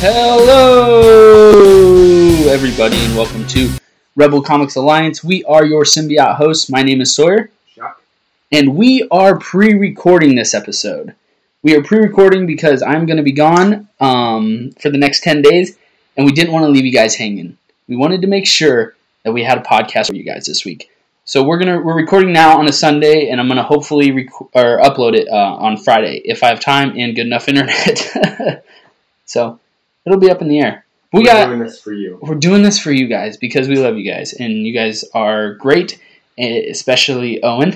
[0.00, 1.00] Hello,
[2.48, 3.68] everybody, and welcome to
[4.14, 5.24] Rebel Comics Alliance.
[5.24, 6.70] We are your symbiote hosts.
[6.70, 8.00] My name is Sawyer, Shock.
[8.52, 11.16] and we are pre recording this episode.
[11.64, 15.42] We are pre recording because I'm going to be gone um, for the next 10
[15.42, 15.76] days,
[16.16, 17.58] and we didn't want to leave you guys hanging.
[17.88, 18.94] We wanted to make sure
[19.24, 20.90] that we had a podcast for you guys this week.
[21.24, 24.78] So we're gonna we're recording now on a Sunday, and I'm gonna hopefully rec- or
[24.78, 28.64] upload it uh, on Friday if I have time and good enough internet.
[29.26, 29.58] so
[30.08, 30.84] it'll be up in the air.
[31.12, 32.18] We We're got doing this for you.
[32.20, 35.54] we're doing this for you guys because we love you guys and you guys are
[35.54, 35.98] great
[36.36, 37.72] eh, especially owen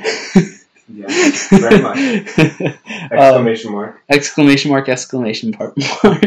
[0.89, 1.07] Yeah,
[1.51, 1.99] very much.
[2.39, 2.77] um,
[3.13, 4.03] Exclamation mark.
[4.11, 5.75] exclamation mark exclamation part
[6.05, 6.23] mark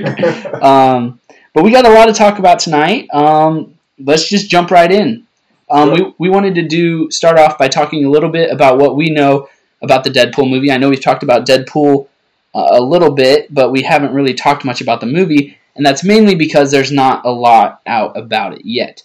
[0.63, 1.19] um,
[1.53, 5.27] but we got a lot to talk about tonight um, let's just jump right in
[5.69, 8.95] um, we, we wanted to do start off by talking a little bit about what
[8.95, 9.47] we know
[9.83, 12.07] about the deadpool movie i know we've talked about deadpool
[12.55, 16.03] uh, a little bit but we haven't really talked much about the movie and that's
[16.03, 19.03] mainly because there's not a lot out about it yet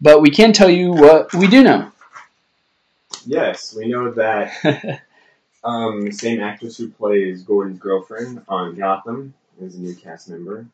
[0.00, 1.90] but we can tell you what we do know
[3.26, 5.00] yes, we know that
[5.64, 10.66] um, the same actress who plays Gordon's girlfriend on Gotham is a new cast member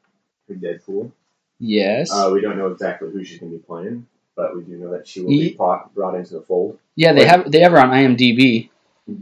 [0.46, 1.10] for Deadpool.
[1.58, 4.76] yes Uh, we don't know exactly who she's going to be playing, but we do
[4.78, 6.78] know that she will be brought, brought into the fold.
[6.96, 8.70] yeah they have they have her on imdb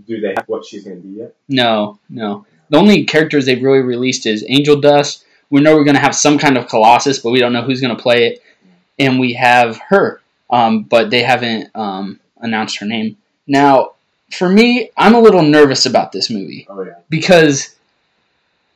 [0.06, 1.34] Do they have what she's going to be yet?
[1.48, 2.44] No, no.
[2.70, 5.24] The only characters they've really released is Angel Dust.
[5.50, 7.80] We know we're going to have some kind of Colossus, but we don't know who's
[7.80, 8.42] going to play it.
[8.98, 13.16] And we have her, um, but they haven't um, announced her name.
[13.46, 13.92] Now,
[14.30, 17.76] for me, I'm a little nervous about this movie Oh yeah, because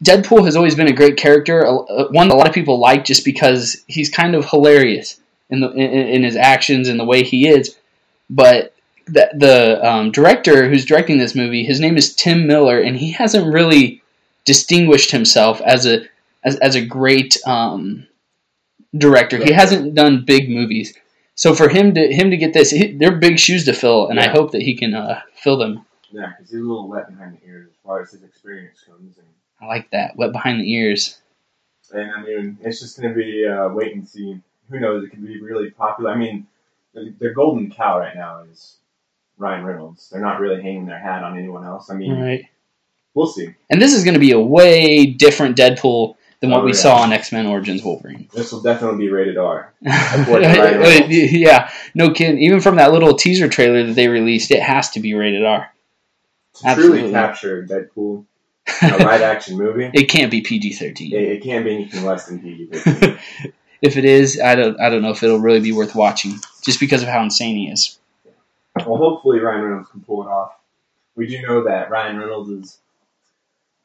[0.04, 1.64] Deadpool has always been a great character,
[2.10, 5.70] one that a lot of people like just because he's kind of hilarious in the
[5.72, 7.76] in, in his actions and the way he is.
[8.30, 8.74] But
[9.06, 13.12] the the um, director who's directing this movie, his name is Tim Miller, and he
[13.12, 14.02] hasn't really
[14.44, 16.06] distinguished himself as a
[16.44, 18.06] as, as a great um,
[18.96, 19.38] director.
[19.42, 20.94] He hasn't done big movies.
[21.34, 24.20] So for him to him to get this, he, they're big shoes to fill, and
[24.20, 25.86] I hope that he can uh, fill them.
[26.10, 29.16] yeah, because he's a little wet behind the ears as far as his experience comes,
[29.16, 29.26] and,
[29.60, 30.16] I like that.
[30.16, 31.18] Wet behind the ears.
[31.92, 34.38] and I mean, it's just going to be uh, wait and see.
[34.70, 35.04] Who knows?
[35.04, 36.10] It could be really popular.
[36.10, 36.46] I mean,
[36.94, 38.76] the, their golden cow right now is
[39.38, 40.10] Ryan Reynolds.
[40.10, 41.90] They're not really hanging their hat on anyone else.
[41.90, 42.44] I mean, Right.
[43.14, 43.54] we'll see.
[43.70, 46.76] And this is going to be a way different Deadpool than what Oh, we yeah.
[46.76, 48.28] saw on X Men Origins Wolverine.
[48.34, 49.72] This will definitely be rated R.
[49.86, 51.32] According to Ryan Reynolds.
[51.32, 52.38] yeah, no kidding.
[52.42, 55.70] Even from that little teaser trailer that they released, it has to be rated R.
[56.56, 56.98] To Absolutely.
[57.00, 58.24] truly capture Deadpool,
[58.82, 61.14] a live action movie, it can't be PG it, thirteen.
[61.14, 63.18] it can't be anything less than PG 13.
[63.82, 66.80] if it is, I don't, I don't know if it'll really be worth watching, just
[66.80, 67.98] because of how insane he is.
[68.76, 70.52] well, hopefully Ryan Reynolds can pull it off.
[71.16, 72.78] We do know that Ryan Reynolds is.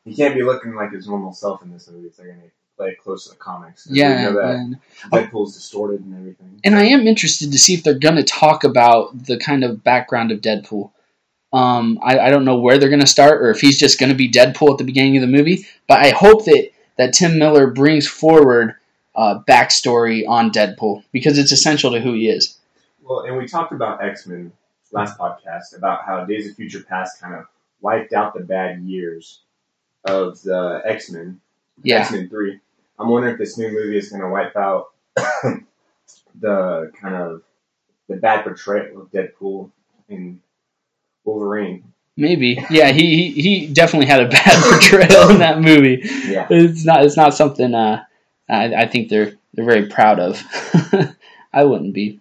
[0.05, 2.51] He can't be looking like his normal self in this movie if they're going to
[2.77, 3.87] play it close to the comics.
[3.89, 4.77] Yeah, We know that and,
[5.11, 6.59] Deadpool's distorted and everything.
[6.63, 9.83] and I am interested to see if they're going to talk about the kind of
[9.83, 10.91] background of Deadpool.
[11.51, 14.09] Um, I, I don't know where they're going to start, or if he's just going
[14.11, 15.65] to be Deadpool at the beginning of the movie.
[15.87, 18.75] But I hope that that Tim Miller brings forward
[19.15, 22.59] uh, backstory on Deadpool because it's essential to who he is.
[23.01, 24.51] Well, and we talked about X Men
[24.91, 27.45] last podcast about how Days of Future Past kind of
[27.81, 29.41] wiped out the bad years
[30.05, 31.39] of the X Men.
[31.83, 32.59] Yeah, X Men Three.
[32.97, 34.87] I'm wondering if this new movie is going to wipe out
[36.39, 37.41] the kind of
[38.07, 39.71] the bad portrayal of Deadpool
[40.09, 40.39] in
[41.25, 41.83] Wolverine.
[42.15, 42.63] maybe.
[42.69, 46.01] Yeah, he, he he definitely had a bad portrayal in that movie.
[46.27, 48.03] Yeah, It's not it's not something uh,
[48.47, 50.41] I, I think they're they're very proud of.
[51.53, 52.19] I wouldn't be,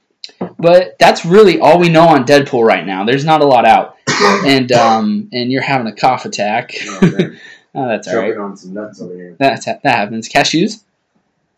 [0.59, 3.05] but that's really all we know on Deadpool right now.
[3.05, 3.97] There's not a lot out,
[4.47, 6.75] and um and you're having a cough attack.
[6.87, 7.31] oh.
[7.75, 8.29] oh, that's all right.
[8.29, 9.37] choking on some nuts over here.
[9.39, 10.29] That's that happens.
[10.29, 10.83] Cashews.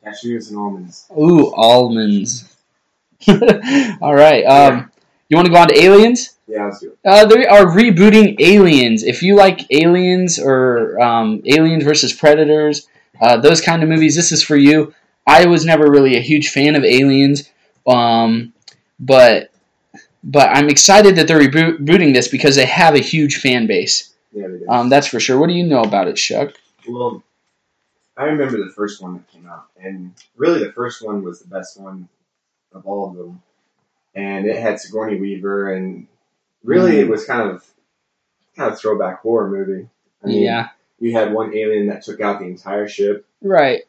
[0.04, 1.06] Cashews and almonds.
[1.18, 2.56] Ooh, almonds.
[3.28, 4.44] all right.
[4.44, 4.90] Um,
[5.28, 6.36] you want to go on to aliens?
[6.46, 6.98] Yeah, let's do it.
[7.04, 9.02] Uh, they are rebooting Aliens.
[9.02, 12.86] If you like Aliens or um, Aliens versus Predators,
[13.20, 14.94] uh, those kind of movies, this is for you.
[15.26, 17.50] I was never really a huge fan of Aliens,
[17.86, 18.52] um,
[19.00, 19.50] but
[20.22, 24.14] but I'm excited that they're rebooting this because they have a huge fan base.
[24.32, 24.69] Yeah, they did.
[24.69, 25.38] Um, that's for sure.
[25.38, 26.55] What do you know about it, Shuck?
[26.88, 27.23] Well,
[28.17, 31.49] I remember the first one that came out, and really the first one was the
[31.49, 32.08] best one
[32.73, 33.43] of all of them.
[34.14, 36.06] And it had Sigourney Weaver, and
[36.64, 37.64] really it was kind of
[38.56, 39.88] kind of throwback horror movie.
[40.25, 40.69] I mean, yeah,
[40.99, 43.26] you had one alien that took out the entire ship.
[43.43, 43.82] right.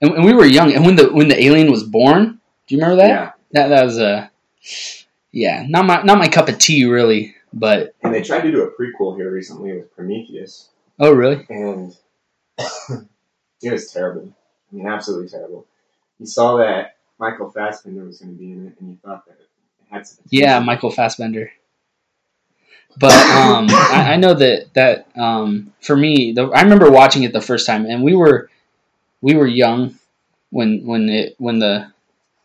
[0.00, 2.80] And, and we were young, and when the when the alien was born, do you
[2.80, 3.08] remember that?
[3.08, 4.28] Yeah, That that was uh,
[5.32, 8.62] yeah, not my not my cup of tea really, but and they tried to do
[8.62, 11.46] a prequel here recently with Prometheus, oh really?
[11.48, 11.96] and
[13.62, 14.32] it was terrible.
[14.72, 15.66] I mean, absolutely terrible.
[16.18, 19.38] You saw that Michael Fassbender was going to be in it, and you thought that
[19.40, 19.48] it
[19.90, 20.24] had some.
[20.30, 20.58] Yeah.
[20.60, 21.52] Michael Fassbender.
[22.96, 27.32] But um, I, I know that that um, for me, the, I remember watching it
[27.32, 28.50] the first time, and we were
[29.20, 29.98] we were young
[30.50, 31.92] when when it when the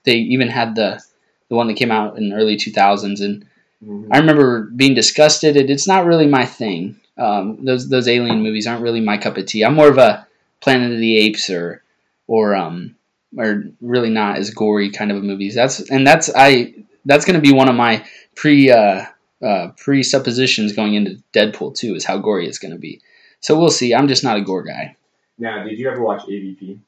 [0.04, 1.02] they even had the
[1.50, 3.46] the one that came out in the early two thousands, and
[3.86, 4.08] Mhm.
[4.12, 5.56] I remember being disgusted.
[5.56, 7.00] It, it's not really my thing.
[7.18, 9.64] Um, those those alien movies aren't really my cup of tea.
[9.64, 10.28] I'm more of a
[10.62, 11.84] Planet of the Apes or
[12.28, 12.96] or um
[13.38, 15.56] or really not as gory kind of a movies.
[15.56, 16.74] That's and that's I
[17.06, 18.06] that's going to be one of my
[18.36, 19.06] pre uh,
[19.44, 23.02] uh, presuppositions going into Deadpool too is how gory it's going to be.
[23.40, 23.94] So we'll see.
[23.94, 24.96] I'm just not a gore guy.
[25.38, 26.80] Now, did you ever watch AVP?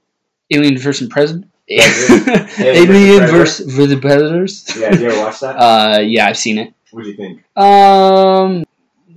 [0.52, 1.50] Alien versus President.
[1.68, 2.62] Predator.
[2.62, 4.66] Alien versus the Predators.
[4.78, 5.56] Yeah, did you ever watch that?
[5.56, 6.74] Uh, yeah, I've seen it.
[6.92, 7.44] What'd you think?
[7.58, 8.64] Um,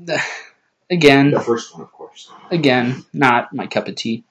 [0.90, 2.30] again, The first one, of course.
[2.50, 4.24] again, not my cup of tea.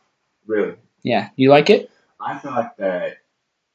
[0.48, 1.90] Really, Yeah, you like it?
[2.20, 3.18] I thought that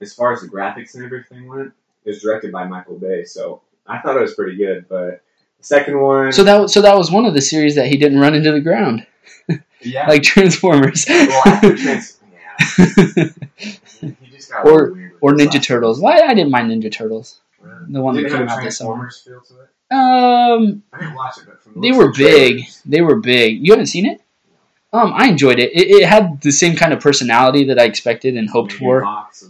[0.00, 1.72] as far as the graphics and everything went,
[2.04, 4.86] it was directed by Michael Bay, so I thought it was pretty good.
[4.88, 5.22] But
[5.58, 8.20] the second one, So that so that was one of the series that he didn't
[8.20, 9.06] run into the ground
[9.80, 11.04] yeah, like Transformers.
[11.08, 13.28] well, after Trans, yeah,
[14.00, 16.00] he just got Or- weird or Ninja Turtles.
[16.00, 17.40] Why I didn't mind Ninja Turtles.
[17.60, 17.92] One.
[17.92, 18.94] The one Did that it have came out this summer.
[18.96, 19.68] Transformers feel to it?
[19.90, 22.56] Um, I didn't watch it, but from the they were big.
[22.58, 23.64] trailers- They were big.
[23.66, 24.20] You haven't seen it?
[24.92, 25.70] Um, I enjoyed it.
[25.72, 29.04] It, it had the same kind of personality that I expected and hoped Megan for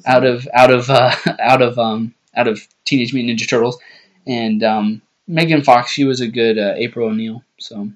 [0.06, 3.78] out of out of uh, out of um out of Teenage Mutant Ninja Turtles,
[4.26, 5.92] and um, Megan Fox.
[5.92, 7.42] She was a good uh, April O'Neil.
[7.58, 7.88] So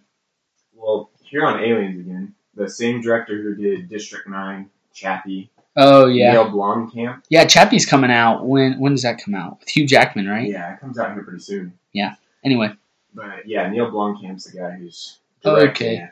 [0.76, 6.32] Well, here on Aliens again, the same director who did District Nine, Chappie, oh yeah,
[6.32, 7.22] Neil Blomkamp.
[7.28, 7.44] yeah.
[7.44, 8.46] Chappie's coming out.
[8.46, 9.60] When when does that come out?
[9.60, 10.48] With Hugh Jackman, right?
[10.48, 11.78] Yeah, it comes out here pretty soon.
[11.92, 12.14] Yeah.
[12.44, 12.72] Anyway,
[13.14, 15.96] But yeah, Neil Blomkamp's the guy who's Oh, directing okay.
[16.04, 16.10] it.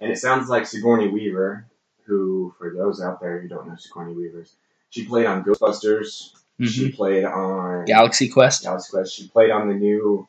[0.00, 1.66] And it sounds like Sigourney Weaver,
[2.04, 4.54] who, for those out there who don't know Sigourney Weaver's,
[4.90, 6.32] she played on Ghostbusters.
[6.62, 6.94] She mhm.
[6.94, 9.14] played on Galaxy Quest, Galaxy Quest.
[9.14, 10.26] She played on the new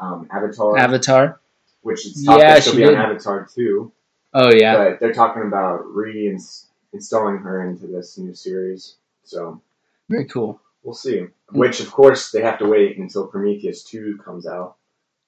[0.00, 1.40] um, Avatar, Avatar.
[1.82, 2.94] which is Yeah, she'll she be did.
[2.96, 3.92] on Avatar too.
[4.34, 5.82] Oh yeah, But they're talking about
[6.94, 8.96] reinstalling her into this new series.
[9.24, 9.60] So
[10.08, 10.60] very cool.
[10.82, 11.26] we'll see.
[11.52, 14.76] Which, of course, they have to wait until Prometheus 2 comes out.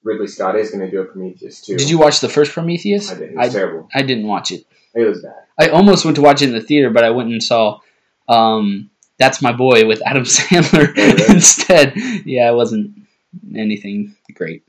[0.03, 1.77] Ridley Scott is going to do a Prometheus 2.
[1.77, 3.11] Did you watch the first Prometheus?
[3.11, 3.31] I did.
[3.31, 3.89] It was I, terrible.
[3.93, 4.65] I didn't watch it.
[4.93, 5.33] It was bad.
[5.59, 7.79] I almost went to watch it in the theater, but I went and saw
[8.27, 11.93] um, That's My Boy with Adam Sandler Oh, instead.
[12.25, 12.97] Yeah, it wasn't
[13.55, 14.63] anything great.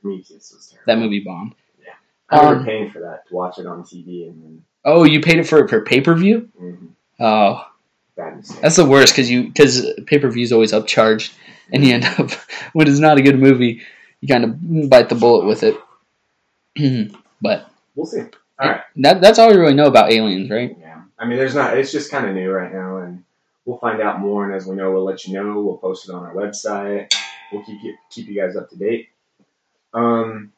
[0.00, 0.84] Prometheus was terrible.
[0.86, 1.54] That movie bombed.
[1.78, 1.92] Yeah,
[2.30, 5.20] I remember um, paying for that to watch it on TV and then Oh, you
[5.20, 6.48] paid it for for pay per view?
[6.60, 6.88] mm,
[7.18, 7.66] Oh,
[8.60, 11.32] that's the worst because you because pay per view is always upcharged,
[11.72, 12.30] and you end up
[12.72, 13.82] when it's not a good movie,
[14.20, 15.76] you kind of bite the bullet with it.
[17.42, 18.20] but we'll see.
[18.58, 18.82] All right.
[18.96, 20.76] that that's all we really know about aliens, right?
[20.78, 21.02] Yeah.
[21.18, 21.76] I mean, there's not.
[21.76, 23.24] It's just kind of new right now, and
[23.64, 24.46] we'll find out more.
[24.46, 25.60] And as we know, we'll let you know.
[25.60, 27.12] We'll post it on our website.
[27.52, 29.08] We'll keep you keep you guys up to date.
[29.92, 30.52] Um.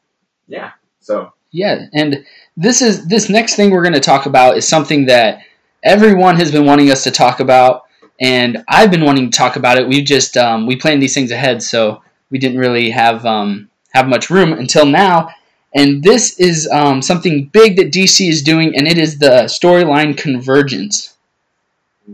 [0.47, 0.71] Yeah.
[0.99, 2.25] So Yeah, and
[2.57, 5.43] this is this next thing we're going to talk about is something that
[5.83, 7.83] everyone has been wanting us to talk about,
[8.19, 9.87] and I've been wanting to talk about it.
[9.87, 14.07] We just um, we planned these things ahead, so we didn't really have um, have
[14.07, 15.29] much room until now.
[15.75, 20.17] And this is um, something big that DC is doing, and it is the storyline
[20.17, 21.15] convergence.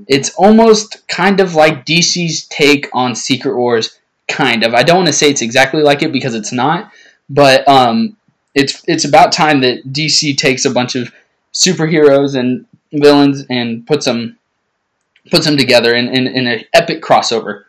[0.08, 4.74] It's almost kind of like DC's take on Secret Wars, kind of.
[4.74, 6.92] I don't want to say it's exactly like it because it's not,
[7.30, 8.18] but um,
[8.56, 11.14] it's it's about time that DC takes a bunch of
[11.54, 14.38] superheroes and villains and puts them
[15.30, 17.64] puts them together in, in, in an epic crossover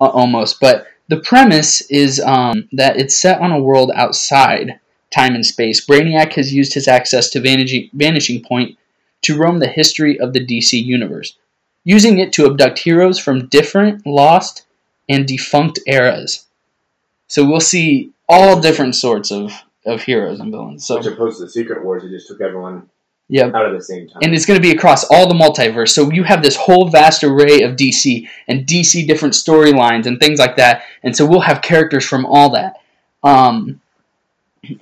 [0.00, 0.60] uh, almost.
[0.60, 4.78] But the premise is um, that it's set on a world outside
[5.10, 5.84] time and space.
[5.84, 8.78] Brainiac has used his access to Vanishing, Vanishing Point
[9.22, 11.36] to roam the history of the DC universe,
[11.84, 14.66] using it to abduct heroes from different, lost,
[15.08, 16.46] and defunct eras.
[17.26, 19.52] So we'll see all different sorts of,
[19.90, 20.86] of heroes and villains.
[20.86, 22.88] So which opposed to the Secret Wars, it just took everyone
[23.28, 24.18] yeah, out at the same time.
[24.22, 25.90] and it's going to be across all the multiverse.
[25.90, 30.40] So you have this whole vast array of DC and DC different storylines and things
[30.40, 30.82] like that.
[31.04, 32.76] And so we'll have characters from all that.
[33.22, 33.80] Um,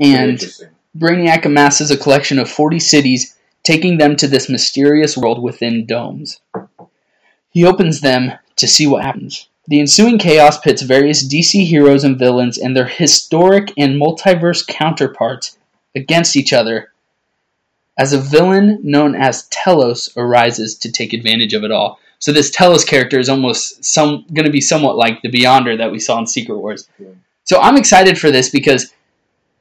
[0.01, 0.39] and
[0.97, 6.41] Brainiac amasses a collection of 40 cities, taking them to this mysterious world within domes.
[7.51, 9.49] He opens them to see what happens.
[9.69, 15.59] The ensuing chaos pits various DC heroes and villains and their historic and multiverse counterparts
[15.95, 16.91] against each other
[17.99, 22.01] as a villain known as Telos arises to take advantage of it all.
[22.19, 25.93] So this Telos character is almost some going to be somewhat like the Beyonder that
[25.93, 26.89] we saw in Secret Wars.
[26.99, 27.09] Yeah.
[27.45, 28.95] So I'm excited for this because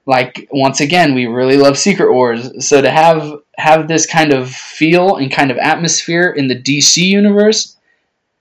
[0.05, 2.65] like once again we really love Secret Wars.
[2.65, 7.03] So to have have this kind of feel and kind of atmosphere in the DC
[7.03, 7.75] universe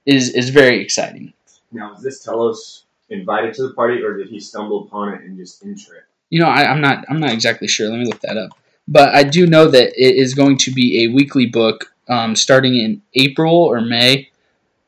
[0.04, 1.32] is is very exciting.
[1.73, 5.37] Now, is this Telos invited to the party, or did he stumble upon it and
[5.37, 6.04] just enter it?
[6.30, 7.88] You know, I, I'm not I'm not exactly sure.
[7.88, 8.58] Let me look that up.
[8.88, 12.76] But I do know that it is going to be a weekly book um, starting
[12.76, 14.30] in April or May.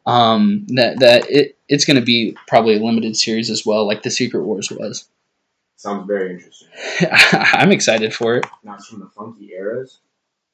[0.06, 4.02] Um, that that it it's going to be probably a limited series as well, like
[4.02, 5.06] the Secret Wars was.
[5.76, 6.68] Sounds very interesting.
[7.12, 8.46] I'm excited for it.
[8.64, 9.98] Now it's from the funky eras.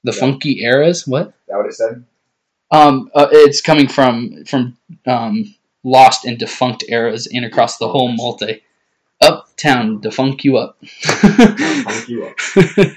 [0.02, 0.20] The Yeah.
[0.20, 1.06] funky eras.
[1.06, 1.28] What?
[1.28, 2.04] Is that what it said?
[2.70, 4.76] Um, uh, it's coming from from
[5.06, 5.53] um,
[5.84, 8.62] lost and defunct eras and across the whole multi.
[9.20, 10.76] Uptown defunk you up.
[10.84, 12.92] Funk you up.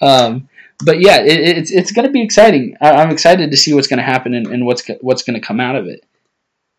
[0.00, 0.48] um,
[0.84, 2.76] but yeah, it, it's it's going to be exciting.
[2.80, 5.46] I, I'm excited to see what's going to happen and, and what's what's going to
[5.46, 6.04] come out of it.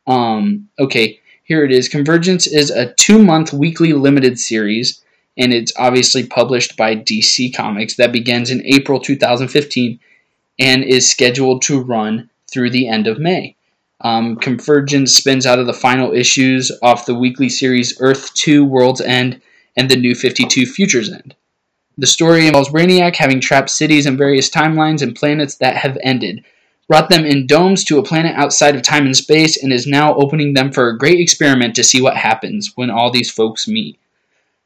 [0.05, 1.89] Um, okay, here it is.
[1.89, 5.03] Convergence is a two month weekly limited series,
[5.37, 7.95] and it's obviously published by DC Comics.
[7.95, 9.99] That begins in April 2015
[10.59, 13.55] and is scheduled to run through the end of May.
[14.03, 18.99] Um, Convergence spins out of the final issues off the weekly series Earth 2 World's
[18.99, 19.41] End
[19.77, 21.35] and the New 52 Future's End.
[21.97, 26.43] The story involves Brainiac having trapped cities in various timelines and planets that have ended,
[26.87, 30.15] brought them in domes to a planet outside of time and space, and is now
[30.15, 33.97] opening them for a great experiment to see what happens when all these folks meet.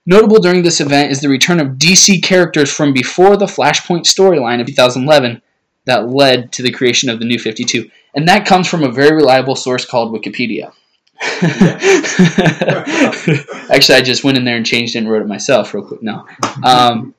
[0.05, 4.61] Notable during this event is the return of DC characters from before the Flashpoint storyline
[4.61, 5.41] of 2011
[5.83, 7.89] that led to the creation of the New 52.
[8.17, 10.73] And that comes from a very reliable source called Wikipedia.
[13.71, 16.01] Actually, I just went in there and changed it and wrote it myself real quick.
[16.01, 16.25] No.
[16.63, 17.13] Um,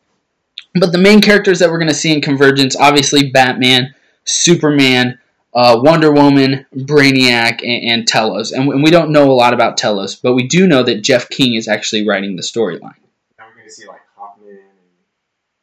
[0.75, 5.21] but the main characters that we're going to see in Convergence obviously Batman, Superman,
[5.55, 8.51] uh, Wonder Woman, Brainiac, and, and Telos.
[8.51, 11.29] And, and we don't know a lot about Telos, but we do know that Jeff
[11.29, 12.97] King is actually writing the storyline.
[13.39, 14.59] We're going to see like Hawkman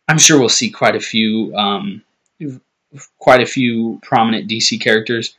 [0.08, 2.04] I'm sure we'll see quite a few, um,
[3.20, 5.36] quite a few prominent DC characters.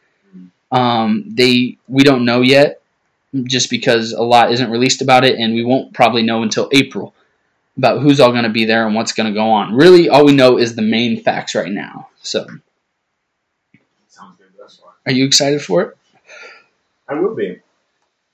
[0.73, 2.83] Um, they we don't know yet,
[3.45, 7.15] just because a lot isn't released about it, and we won't probably know until April
[7.76, 9.75] about who's all going to be there and what's going to go on.
[9.75, 12.09] Really, all we know is the main facts right now.
[12.23, 12.47] So,
[14.09, 14.47] sounds good
[15.07, 15.97] are you excited for it?
[17.09, 17.61] I will be.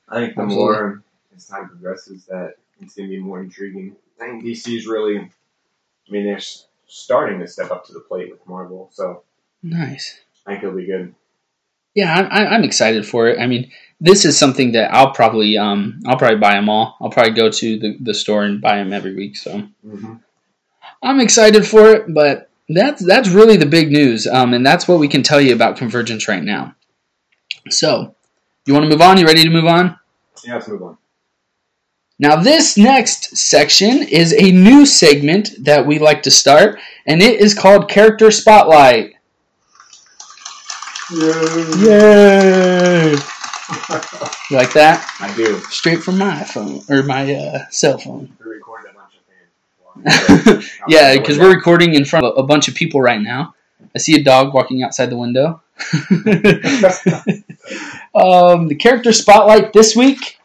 [0.08, 0.56] I think the Absolutely.
[0.56, 1.02] more
[1.36, 3.96] as time progresses, that it's going to be more intriguing.
[4.20, 5.30] I think DC's really, I
[6.10, 9.22] mean, they're s- starting to step up to the plate with Marvel, so
[9.62, 10.20] Nice.
[10.46, 11.14] I think it'll be good.
[11.94, 13.38] Yeah, I'm, I'm I'm excited for it.
[13.38, 13.70] I mean,
[14.00, 16.96] this is something that I'll probably um I'll probably buy them all.
[17.00, 19.36] I'll probably go to the, the store and buy them every week.
[19.36, 19.68] So.
[19.86, 20.14] Mm-hmm.
[21.02, 25.00] I'm excited for it, but that's that's really the big news, um, and that's what
[25.00, 26.74] we can tell you about Convergence right now.
[27.68, 28.14] So,
[28.66, 29.18] you want to move on?
[29.18, 29.98] You ready to move on?
[30.44, 30.98] Yeah, let's move on.
[32.22, 37.40] Now, this next section is a new segment that we like to start, and it
[37.40, 39.14] is called Character Spotlight.
[41.10, 43.16] Yay!
[44.50, 45.10] You like that?
[45.18, 45.60] I do.
[45.70, 48.36] Straight from my phone or my uh, cell phone.
[48.38, 49.14] We're recording a bunch
[50.04, 50.70] of fans.
[50.88, 53.54] yeah, because we're recording in front of a bunch of people right now.
[53.94, 55.62] I see a dog walking outside the window.
[58.14, 60.38] um, the character spotlight this week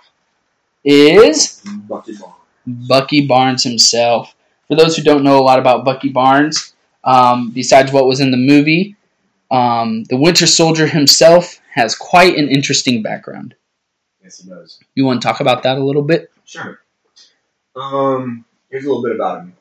[0.87, 2.87] is Bucky Barnes.
[2.87, 4.33] Bucky Barnes himself.
[4.67, 8.31] For those who don't know a lot about Bucky Barnes, um, besides what was in
[8.31, 8.95] the movie,
[9.51, 13.55] um, the Winter Soldier himself has quite an interesting background.
[14.23, 14.79] Yes, he does.
[14.95, 16.31] You want to talk about that a little bit?
[16.45, 16.79] Sure.
[17.75, 19.53] Um, here's a little bit about him.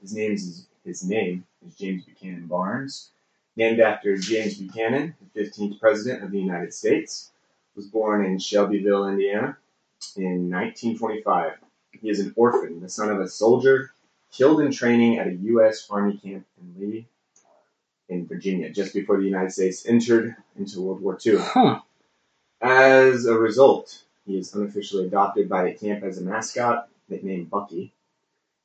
[0.00, 3.10] His name is his name is James Buchanan Barnes,
[3.56, 7.32] named after James Buchanan, the 15th president of the United States.
[7.74, 9.58] Was born in Shelbyville, Indiana,
[10.16, 11.52] in 1925.
[12.00, 13.90] He is an orphan, the son of a soldier
[14.32, 15.86] killed in training at a U.S.
[15.90, 17.06] Army camp in Lee,
[18.08, 21.38] in Virginia, just before the United States entered into World War II.
[21.38, 21.80] Huh.
[22.60, 27.92] As a result, he is unofficially adopted by the camp as a mascot, nicknamed Bucky.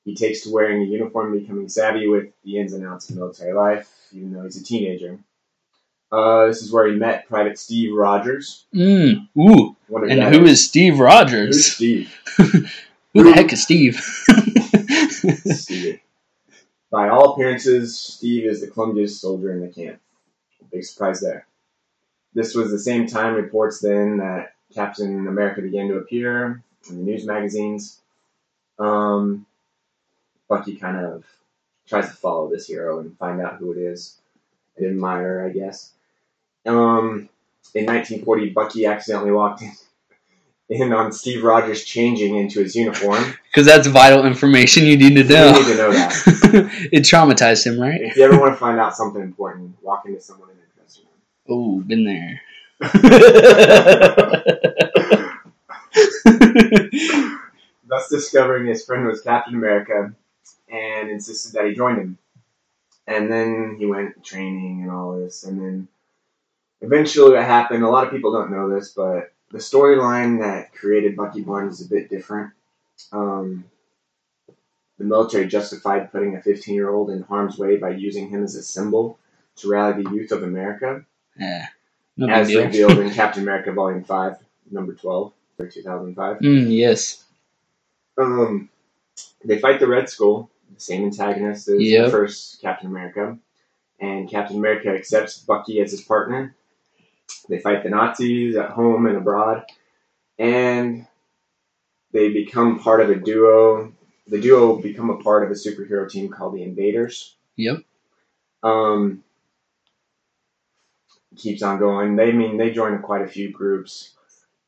[0.03, 3.53] He takes to wearing a uniform, becoming savvy with the ins and outs of military
[3.53, 5.19] life, even though he's a teenager.
[6.11, 8.65] Uh, this is where he met Private Steve Rogers.
[8.73, 9.27] Mm.
[9.37, 9.75] Ooh.
[9.93, 11.65] And who is Steve Who's Rogers?
[11.73, 12.17] Steve?
[13.13, 13.95] Who the heck is Steve?
[15.57, 15.99] Steve.
[16.89, 19.99] By all appearances, Steve is the clumsiest soldier in the camp.
[20.71, 21.45] Big surprise there.
[22.33, 27.01] This was the same time reports then that Captain America began to appear in the
[27.01, 27.99] news magazines.
[28.79, 29.45] Um,
[30.47, 31.25] Bucky kind of
[31.87, 34.17] tries to follow this hero and find out who it is
[34.77, 35.91] and admire, I guess.
[36.65, 37.27] Um,
[37.73, 39.71] in 1940, Bucky accidentally walked in,
[40.69, 43.23] in on Steve Rogers changing into his uniform.
[43.49, 45.47] Because that's vital information you need to know.
[45.47, 46.11] You need to know that.
[46.91, 48.01] it traumatized him, right?
[48.01, 51.05] If you ever want to find out something important, walk into someone in their dressing
[51.05, 51.13] room.
[51.49, 52.41] Oh, been there.
[57.87, 60.13] Thus discovering his friend was Captain America
[60.69, 62.17] and insisted that he join him.
[63.05, 65.87] And then he went training and all this, and then
[66.81, 71.15] eventually what happened, a lot of people don't know this, but the storyline that created
[71.15, 72.51] Bucky Barnes is a bit different.
[73.11, 73.65] Um,
[74.97, 78.55] the military justified putting a 15 year old in harm's way by using him as
[78.55, 79.17] a symbol
[79.57, 81.03] to rally the youth of America,
[81.37, 81.67] yeah.
[82.17, 82.63] No as deal.
[82.63, 84.37] revealed in Captain America Volume 5,
[84.69, 86.37] number 12, for 2005.
[86.39, 87.23] Mm, yes.
[88.17, 88.69] Um,
[89.43, 92.05] they fight the Red Skull, the same antagonist as Yep.
[92.05, 93.37] the first Captain America,
[93.99, 96.55] and Captain America accepts Bucky as his partner.
[97.49, 99.65] They fight the Nazis at home and abroad,
[100.39, 101.07] and
[102.11, 103.93] they become part of a duo.
[104.27, 107.35] The duo become a part of a superhero team called the Invaders.
[107.57, 107.79] Yep.
[108.63, 109.23] Um,
[111.35, 112.15] keeps on going.
[112.15, 114.13] They I mean they join quite a few groups.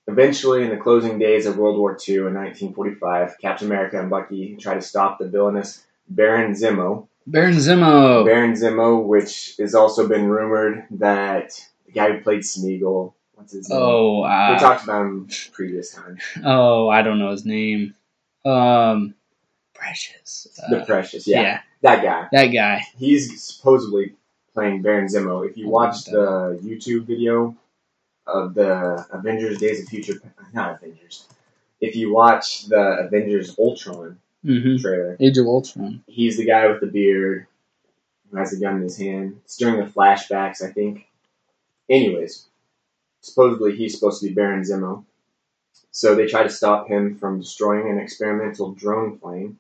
[0.08, 4.58] Eventually, in the closing days of World War II in 1945, Captain America and Bucky
[4.58, 7.08] try to stop the villainous Baron Zemo.
[7.26, 8.26] Baron Zemo.
[8.26, 11.54] Baron Zemo, which has also been rumored that
[11.94, 13.80] the guy who played Smeagol, what's his name?
[13.80, 16.18] Oh, we uh, talked about him previous time.
[16.44, 17.94] oh, I don't know his name.
[18.46, 19.16] Um,
[19.74, 20.48] Precious.
[20.70, 21.42] The Uh, Precious, yeah.
[21.42, 22.28] yeah, that guy.
[22.32, 22.82] that guy.
[22.98, 24.16] He's supposedly
[24.54, 25.48] playing Baron Zemo.
[25.50, 27.56] If you watch the YouTube video
[28.28, 30.22] of the Avengers Days of Future,
[30.54, 31.26] not Avengers.
[31.82, 36.04] If you watch the Avengers Ultron hmm trailer, Age of Ultron.
[36.08, 37.48] he's the guy with the beard
[38.32, 39.40] who has a gun in his hand.
[39.46, 41.08] It's during the flashbacks, I think.
[41.90, 42.46] Anyways,
[43.22, 45.04] supposedly he's supposed to be Baron Zemo.
[45.92, 49.58] So they try to stop him from destroying an experimental drone plane.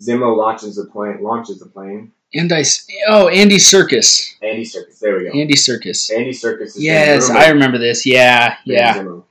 [0.00, 1.22] Zemo launches the plane.
[1.22, 2.12] Launches the plane.
[2.34, 2.62] Andy.
[3.08, 4.34] Oh, Andy Serkis.
[4.42, 4.98] Andy Serkis.
[4.98, 5.30] There we go.
[5.30, 6.10] Andy Serkis.
[6.10, 6.74] Andy Serkis.
[6.76, 8.04] Yes, I remember this.
[8.04, 8.98] Yeah, be yeah.
[8.98, 9.24] Zemo.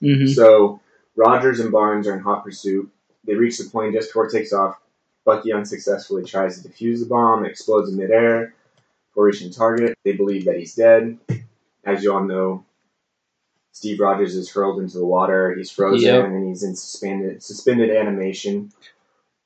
[0.00, 0.80] hmm So
[1.16, 2.90] Rogers and Barnes are in hot pursuit.
[3.26, 4.78] They reach the plane just before it takes off.
[5.24, 7.44] Bucky unsuccessfully tries to defuse the bomb.
[7.44, 8.54] It explodes in midair.
[9.16, 11.18] Reaching target, they believe that he's dead.
[11.84, 12.64] As you all know,
[13.72, 15.54] Steve Rogers is hurled into the water.
[15.54, 16.24] He's frozen Yep.
[16.26, 18.72] and he's in suspended suspended animation.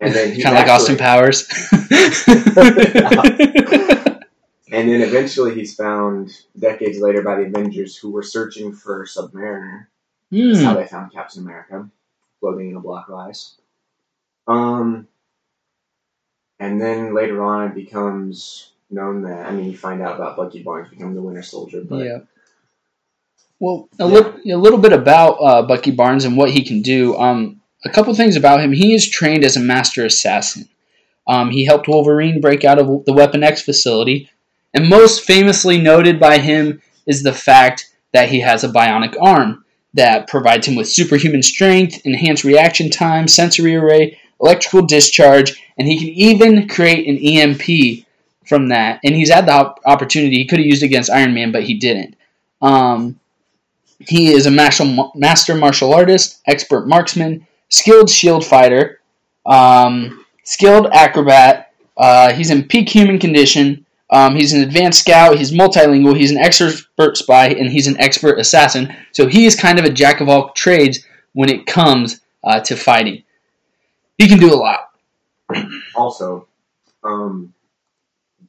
[0.00, 1.48] And then he's Kind of like Austin Powers.
[4.70, 9.86] And then eventually he's found decades later by the Avengers who were searching for Submariner.
[10.30, 10.80] That's how Hmm.
[10.80, 11.88] they found Captain America,
[12.38, 13.54] floating in a block of ice.
[14.46, 15.08] Um,
[16.60, 20.62] and then later on, it becomes known that I mean, you find out about Bucky
[20.62, 22.18] Barnes becoming the Winter Soldier, but Yeah.
[23.60, 24.12] Well, a, Yeah.
[24.12, 27.16] little, a little bit about uh, Bucky Barnes and what he can do.
[27.16, 28.72] Um, a couple things about him.
[28.72, 30.68] He is trained as a master assassin.
[31.26, 34.30] Um, he helped Wolverine break out of the Weapon X facility,
[34.72, 39.64] and most famously noted by him is the fact that he has a bionic arm
[39.94, 45.98] that provides him with superhuman strength, enhanced reaction time, sensory array, electrical discharge, and he
[45.98, 48.06] can even create an EMP
[48.48, 49.00] from that.
[49.04, 50.36] And he's had the op- opportunity.
[50.36, 52.16] He could have used against Iron Man, but he didn't.
[52.62, 53.20] Um,
[54.00, 59.00] he is a master martial artist, expert marksman, skilled shield fighter,
[59.44, 61.72] um, skilled acrobat.
[61.96, 63.84] Uh, he's in peak human condition.
[64.10, 65.36] Um, he's an advanced scout.
[65.36, 66.16] He's multilingual.
[66.16, 68.94] He's an expert spy, and he's an expert assassin.
[69.12, 72.76] So he is kind of a jack of all trades when it comes uh, to
[72.76, 73.24] fighting.
[74.16, 74.90] He can do a lot.
[75.94, 76.48] also,
[77.04, 77.52] um,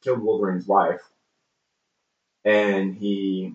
[0.02, 1.02] killed Wolverine's wife,
[2.46, 3.54] and he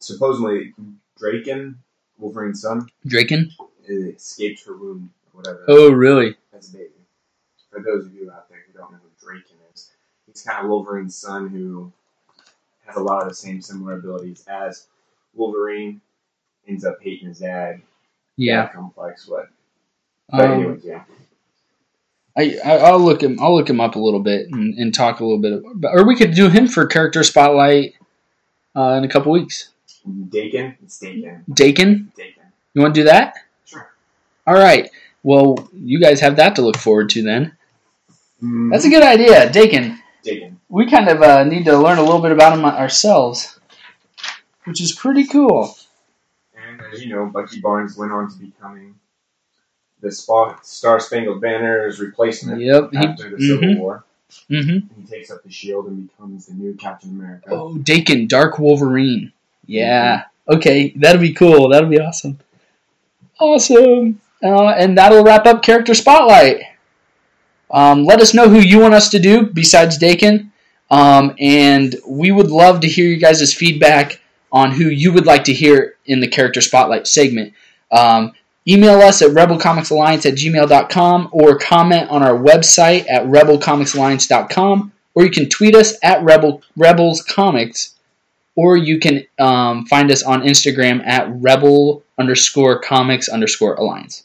[0.00, 0.74] supposedly
[1.18, 1.78] Draken,
[2.18, 3.50] Wolverine's son, Draken.
[3.88, 5.64] escaped her womb, or whatever.
[5.68, 6.36] Oh, really?
[6.52, 6.90] as a baby.
[7.70, 9.90] For those of you out there who don't know who Draken is,
[10.26, 11.92] he's kind of Wolverine's son who
[12.86, 14.86] has a lot of the same similar abilities as
[15.34, 16.00] Wolverine.
[16.68, 17.80] Ends up hating his dad.
[18.36, 18.68] Yeah.
[18.68, 19.28] Complex.
[19.28, 19.48] What?
[20.30, 21.04] But Um, anyways, yeah.
[22.36, 25.20] I, I I'll look him I'll look him up a little bit and, and talk
[25.20, 27.94] a little bit about, or we could do him for character spotlight
[28.76, 29.70] uh, in a couple weeks.
[30.06, 30.76] Daken.
[30.82, 31.44] It's Daken.
[31.50, 32.44] Daken, Daken.
[32.74, 33.34] you want to do that?
[33.64, 33.90] Sure.
[34.46, 34.90] All right.
[35.22, 37.56] Well, you guys have that to look forward to then.
[38.42, 39.98] Mm, That's a good idea, Daken.
[40.24, 40.56] Daken.
[40.68, 43.58] We kind of uh, need to learn a little bit about him ourselves,
[44.64, 45.76] which is pretty cool.
[46.56, 48.94] And as you know, Bucky Barnes went on to becoming
[50.06, 52.90] the Star Spangled Banner's replacement Yep.
[52.92, 53.78] He, after the Civil mhm.
[53.78, 54.04] War.
[54.48, 57.48] hmm He takes up the shield and becomes the new Captain America.
[57.50, 59.32] Oh, Daken, Dark Wolverine.
[59.66, 60.24] Yeah.
[60.48, 61.68] Okay, that'll be cool.
[61.68, 62.38] That'll be awesome.
[63.38, 64.20] Awesome.
[64.42, 66.62] Uh, and that'll wrap up Character Spotlight.
[67.70, 70.50] Um, let us know who you want us to do besides Daken.
[70.90, 74.20] Um, and we would love to hear you guys' feedback
[74.52, 77.54] on who you would like to hear in the Character Spotlight segment.
[77.90, 78.32] Um,
[78.68, 85.30] email us at rebelcomicsalliance at gmail.com or comment on our website at rebelcomicsalliance.com or you
[85.30, 87.94] can tweet us at rebel rebels comics
[88.54, 94.24] or you can um, find us on instagram at rebel underscore comics underscore alliance.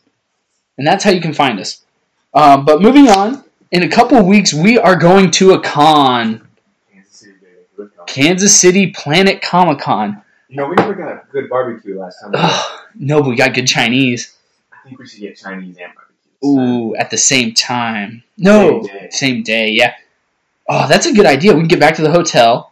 [0.78, 1.84] And that's how you can find us.
[2.34, 6.48] Um, but moving on in a couple weeks we are going to a con.
[8.08, 10.21] Kansas City, Planet Good call.
[10.56, 12.32] Kansas city planet comic-con You know, we never got a good barbecue last time.
[12.34, 14.36] Ugh, no but we got good chinese
[14.72, 16.08] I think we should get Chinese and barbecue.
[16.44, 18.24] Ooh, at the same time.
[18.38, 19.08] No, Same day.
[19.12, 19.70] same day.
[19.70, 19.94] Yeah.
[20.68, 21.54] Oh, that's a good idea.
[21.54, 22.72] We can get back to the hotel,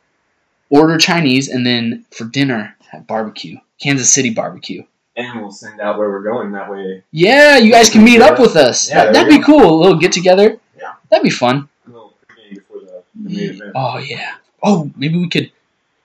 [0.71, 4.81] order Chinese, and then for dinner have barbecue, Kansas City barbecue.
[5.17, 6.51] And we'll send out where we're going.
[6.53, 8.89] That way, Yeah, you guys can meet up with us.
[8.89, 9.63] Yeah, that, that'd we be cool.
[9.63, 10.57] A little get together.
[10.75, 10.93] Yeah.
[11.11, 11.69] That'd be fun.
[11.85, 13.71] a little pregame before the, the main event.
[13.75, 14.35] Oh yeah.
[14.63, 15.51] Oh, maybe we could,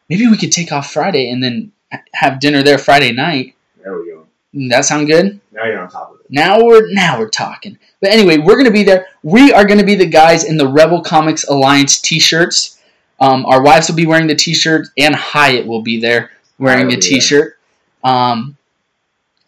[0.08, 1.72] maybe we could take off Friday and then
[2.14, 3.54] have dinner there Friday night.
[3.82, 4.26] There we go.
[4.68, 5.40] That sound good?
[5.52, 6.26] Now you're on top of it.
[6.30, 7.78] Now we're now we're talking.
[8.00, 9.06] But anyway, we're gonna be there.
[9.22, 12.80] We are gonna be the guys in the Rebel Comics Alliance T-shirts.
[13.20, 16.84] Um, our wives will be wearing the T-shirt, and Hyatt will be there wearing a
[16.84, 17.10] will be there.
[17.10, 17.58] T-shirt.
[18.02, 18.56] Um,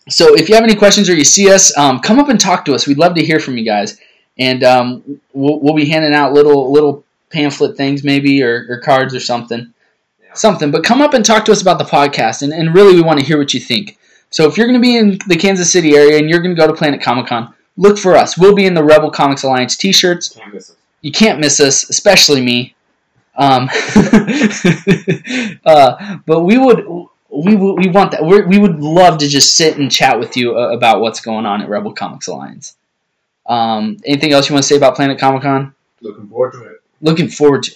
[0.09, 2.65] so if you have any questions or you see us, um, come up and talk
[2.67, 2.87] to us.
[2.87, 3.99] We'd love to hear from you guys,
[4.39, 9.15] and um, we'll, we'll be handing out little little pamphlet things maybe or, or cards
[9.15, 9.73] or something.
[10.39, 10.71] Something.
[10.71, 13.19] But come up and talk to us about the podcast, and, and really we want
[13.21, 13.99] to hear what you think.
[14.31, 16.61] So if you're going to be in the Kansas City area and you're going to
[16.61, 18.37] go to Planet Comic Con, look for us.
[18.37, 20.31] We'll be in the Rebel Comics Alliance T-shirts.
[20.31, 20.77] Can't miss us.
[21.03, 22.75] You can't miss us, especially me.
[23.37, 23.69] Um,
[25.65, 26.87] uh, but we would,
[27.31, 28.21] we we want that.
[28.23, 31.45] We're, we would love to just sit and chat with you uh, about what's going
[31.45, 32.77] on at Rebel Comics Alliance.
[33.45, 35.75] Um, anything else you want to say about Planet Comic Con?
[36.01, 36.77] Looking forward to it.
[37.01, 37.73] Looking forward to.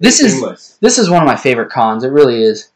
[0.00, 0.78] This is Seamless.
[0.80, 2.04] this is one of my favorite cons.
[2.04, 2.70] It really is.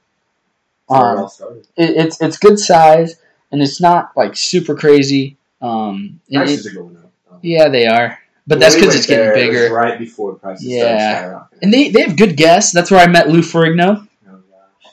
[0.90, 1.28] It Um,
[1.76, 3.16] it, it's it's good size
[3.50, 5.36] and it's not like super crazy.
[5.60, 7.38] Um, Prices it- are going up.
[7.42, 9.72] yeah, they are, but that's because it's getting there, it bigger.
[9.74, 11.44] right before prices Yeah.
[11.62, 12.72] And they, they have good guests.
[12.72, 14.08] That's where I met Lou Ferrigno.
[14.28, 14.92] oh gosh,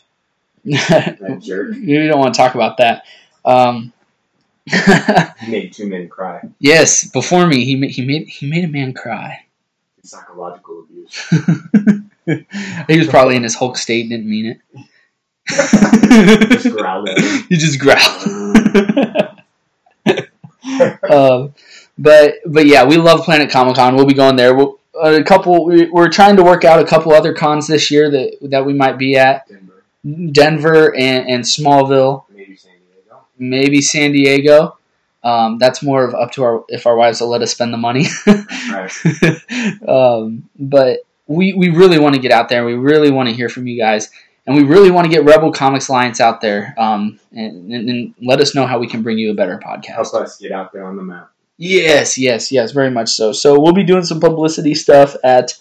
[1.20, 1.72] that jerk.
[1.72, 3.04] we don't want to talk about that.
[3.44, 3.92] Um,
[4.68, 6.42] He made two men cry.
[6.60, 9.46] yes, before me, he made, he made he made a man cry.
[10.04, 11.34] Psychological abuse.
[12.88, 14.60] he was probably in his Hulk state, didn't mean it.
[15.50, 17.10] Just growled
[17.50, 18.00] he just growled.
[21.10, 21.54] um,
[21.98, 23.96] but but yeah, we love Planet Comic Con.
[23.96, 24.56] We'll be going there.
[24.56, 25.65] We'll, a couple.
[25.65, 28.74] We, we're trying to work out a couple other cons this year that that we
[28.74, 29.48] might be at.
[29.48, 33.26] Denver, Denver and, and Smallville, maybe San Diego.
[33.38, 34.78] maybe San Diego.
[35.22, 37.78] Um, that's more of up to our if our wives will let us spend the
[37.78, 38.08] money.
[38.26, 38.92] Right.
[39.88, 42.65] um, but we we really want to get out there.
[42.65, 44.10] We really want to hear from you guys,
[44.46, 46.74] and we really want to get Rebel Comics Alliance out there.
[46.78, 50.12] Um, and, and, and let us know how we can bring you a better podcast.
[50.12, 51.32] Help us get out there on the map.
[51.58, 53.32] Yes, yes, yes, very much so.
[53.32, 55.54] So we'll be doing some publicity stuff at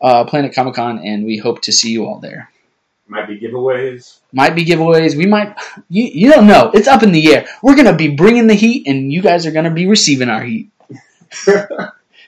[0.00, 2.50] uh, Planet Comic Con, and we hope to see you all there.
[3.06, 4.20] Might be giveaways.
[4.32, 5.16] Might be giveaways.
[5.16, 5.54] We might.
[5.90, 6.70] You, you don't know.
[6.72, 7.46] It's up in the air.
[7.62, 10.70] We're gonna be bringing the heat, and you guys are gonna be receiving our heat.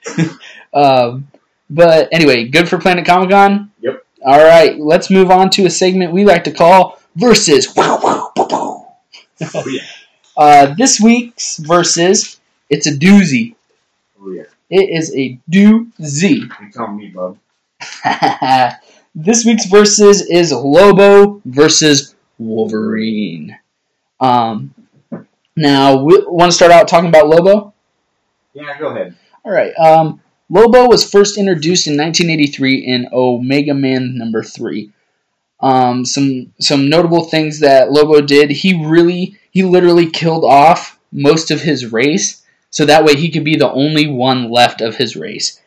[0.74, 1.28] um,
[1.72, 3.70] but anyway, good for Planet Comic Con.
[3.80, 4.04] Yep.
[4.24, 7.74] All right, let's move on to a segment we like to call versus.
[7.74, 8.96] Wow, wow, bow, bow.
[9.54, 9.82] Oh yeah.
[10.34, 13.54] Uh, this week's versus, it's a doozy.
[14.18, 14.44] Oh yeah.
[14.70, 16.48] It is a doozy.
[16.58, 17.36] You tell me, bub.
[19.14, 23.58] this week's versus is Lobo versus Wolverine.
[24.20, 24.74] Um,
[25.54, 27.74] now, we want to start out talking about Lobo.
[28.54, 29.14] Yeah, go ahead.
[29.44, 29.74] All right.
[29.78, 34.92] Um, Lobo was first introduced in 1983 in Omega Man number three.
[35.60, 38.50] Um, some some notable things that Lobo did.
[38.50, 43.44] He really, he literally killed off most of his race, so that way he could
[43.44, 45.58] be the only one left of his race.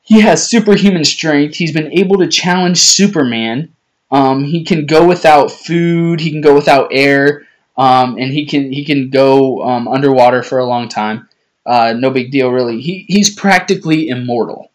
[0.00, 1.56] He has superhuman strength.
[1.56, 3.74] He's been able to challenge Superman.
[4.12, 6.20] Um, he can go without food.
[6.20, 10.60] He can go without air, um, and he can he can go um, underwater for
[10.60, 11.28] a long time.
[11.74, 12.80] Uh, no big deal, really.
[12.80, 14.70] He he's practically immortal.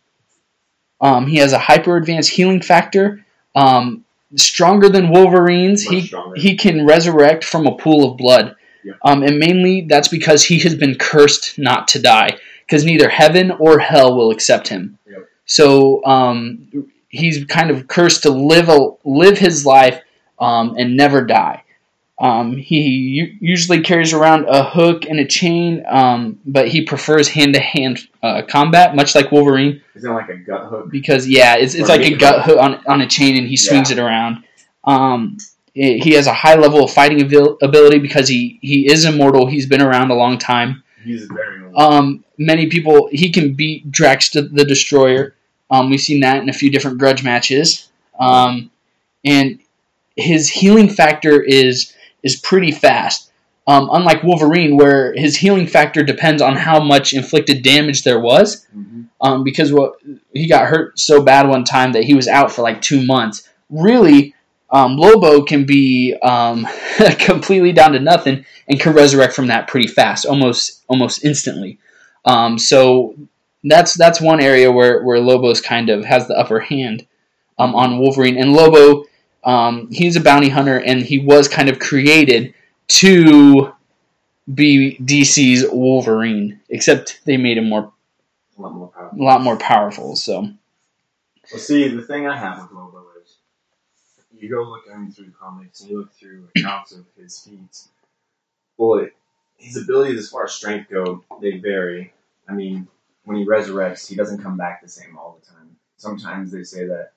[1.01, 4.05] Um, he has a hyper advanced healing factor, um,
[4.36, 5.86] stronger than Wolverine's.
[5.86, 6.36] Much He stronger.
[6.43, 8.93] he can resurrect from a pool of blood, Yeah.
[9.03, 12.31] um, and mainly that's because he has been cursed not to die,
[12.65, 14.97] because neither heaven or hell will accept him.
[15.47, 16.69] So um,
[17.10, 19.99] he's kind of cursed to live a live his life
[20.39, 21.58] um, and never die.
[22.17, 28.08] Um, he usually carries around a hook and a chain, um, but he prefers hand-to-hand
[28.23, 29.82] uh, combat, much like Wolverine.
[29.95, 30.89] Isn't it like a gut hook?
[30.89, 33.58] Because yeah, it's, it's Or like a gut hook on, on a chain, and he
[33.58, 34.43] swings it around.
[34.86, 35.38] Um,
[35.75, 39.45] i- he has a high level of fighting abil- ability because he, he is immortal.
[39.47, 40.84] He's been around a long time.
[41.04, 41.75] He's very old.
[41.75, 45.36] Um, many people he can beat Drax the, the Destroyer.
[45.69, 47.89] Um, we've seen that in a few different grudge matches.
[48.17, 48.71] Um,
[49.25, 49.60] and
[50.15, 51.93] his healing factor is
[52.25, 53.31] is pretty fast.
[53.67, 58.67] Um, unlike Wolverine, where his healing factor depends on how much inflicted damage there was.
[58.75, 59.05] Mhm.
[59.21, 59.93] Um, because what
[60.33, 63.47] he got hurt so bad one time that he was out for like two months.
[63.69, 64.35] Really,
[64.69, 66.67] um, Lobo can be um,
[67.19, 71.79] completely down to nothing and can resurrect from that pretty fast, almost almost instantly.
[72.25, 73.15] Um, so
[73.63, 77.07] that's that's one area where where Lobo's kind of has the upper hand
[77.57, 78.38] um, on Wolverine.
[78.38, 79.05] And Lobo,
[79.45, 82.53] um, he's a bounty hunter, and he was kind of created
[82.88, 83.73] to
[84.53, 87.91] be DC's Wolverine, except they made him more
[88.58, 89.21] A lot more powerful.
[89.21, 90.15] a lot more powerful.
[90.15, 90.41] So
[91.51, 93.38] Well, see, the thing I have with Lobo is
[94.38, 97.39] you go look at him through the comics and you look through accounts of his
[97.39, 97.89] feats.
[98.77, 99.10] Boy,
[99.58, 102.13] his abilities as far as strength go, they vary.
[102.47, 102.88] I mean,
[103.23, 105.75] when he resurrects, he doesn't come back the same all the time.
[105.97, 107.13] Sometimes they say that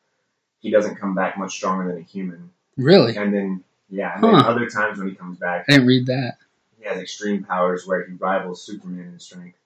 [0.61, 2.51] he doesn't come back much stronger than a human.
[2.77, 6.07] really, And then, yeah, and then other times when he comes back, I didn't read
[6.07, 6.37] that.
[6.79, 9.57] he has extreme powers where he rivals Superman in strength.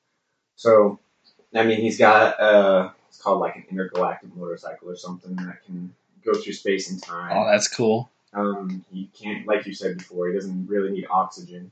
[0.57, 0.98] So,
[1.55, 5.94] I mean, he's got uh, it's called like an intergalactic motorcycle or something that can
[6.24, 7.37] go through space and time.
[7.37, 8.11] Oh, that's cool.
[8.35, 11.70] Um, he can't, like you said before, he doesn't really need oxygen.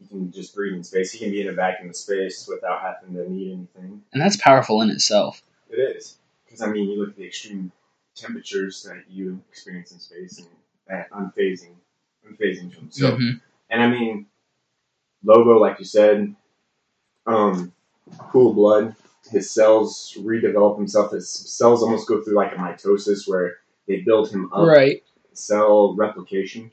[0.00, 1.12] He can just breathe in space.
[1.12, 4.02] He can be in a vacuum of space without having to need anything.
[4.12, 5.42] And that's powerful in itself.
[5.68, 7.70] It is because I mean, you look at the extreme
[8.14, 10.48] temperatures that you experience in space and
[10.88, 11.74] that unfazing
[12.38, 12.90] to him.
[12.90, 13.12] So.
[13.12, 13.40] Mhm.
[13.70, 14.26] And I mean,
[15.24, 16.34] Lobo, like you said,
[17.26, 17.72] um,
[18.30, 18.94] cool blood.
[19.30, 21.12] His cells redevelop himself.
[21.12, 25.04] His cells almost go through like a mitosis where they build him up, Right.
[25.32, 26.72] cell replication.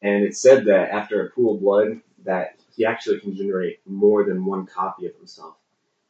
[0.00, 4.24] And it's said that after a pool of blood, that he actually can generate more
[4.24, 5.56] than one copy of himself.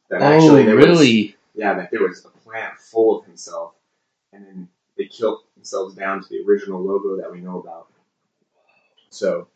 [0.09, 1.35] That oh, there was- really?
[1.55, 3.73] yeah, that there was a plant full of himself,
[4.33, 7.87] and then they killed themselves down to the original Lobo that we know about.
[9.09, 9.47] So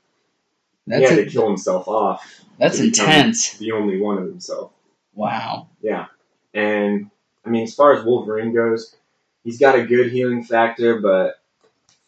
[0.88, 2.42] That's he had a- to kill himself off.
[2.58, 3.58] that's intense.
[3.58, 4.72] The only one of himself.
[5.14, 5.68] Wow.
[5.82, 6.08] Yeah.
[6.54, 7.10] And
[7.46, 8.96] I mean, as far as Wolverine goes,
[9.44, 11.40] he's got a good healing factor, but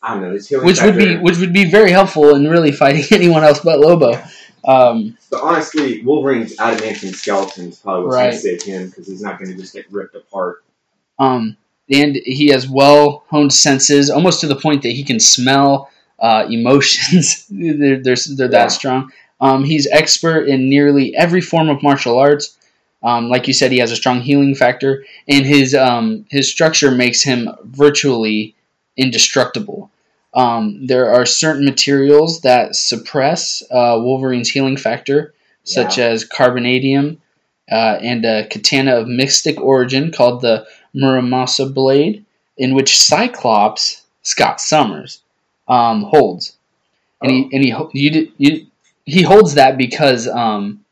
[0.02, 0.32] I don't know.
[0.34, 3.60] His healing Which would be which would be very helpful in really fighting anyone else
[3.60, 4.14] but Lobo.
[4.68, 8.22] Um, But honestly, Wolverine's adamantium skeleton is probably what's Right.
[8.24, 10.64] going to save him because he's not going to just get ripped apart.
[11.20, 11.56] um,
[11.92, 16.46] and he has well honed senses, almost to the point that he can smell uh,
[16.50, 17.46] emotions.
[17.52, 18.48] they're they're, they're Yeah.
[18.48, 19.12] that strong.
[19.42, 22.58] Um, he's expert in nearly every form of martial arts.
[23.04, 26.92] Um, like you said, he has a strong healing factor, and his um, his structure
[26.92, 28.56] makes him virtually
[28.98, 29.92] indestructible.
[30.34, 36.06] Um, there are certain materials that suppress uh, Wolverine's healing factor, such Yeah.
[36.08, 37.18] as carbonadium
[37.72, 42.26] uh, and a katana of mystic origin called the Muramasa blade,
[42.58, 45.22] in which Cyclops Scott Summers
[45.68, 46.58] um, holds,
[47.22, 48.68] and he and he you, you
[49.06, 50.84] he holds that because um,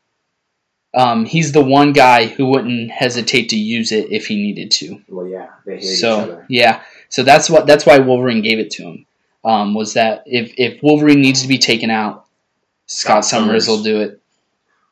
[0.94, 5.00] um, he's the one guy who wouldn't hesitate to use it if he needed to.
[5.08, 6.46] Well, yeah, they hate each So other.
[6.48, 9.06] yeah, so that's what that's why Wolverine gave it to him.
[9.44, 12.26] Um, was that if if Wolverine needs to be taken out,
[12.86, 13.68] Scott, Scott Summers Summers.
[13.78, 14.20] will do it.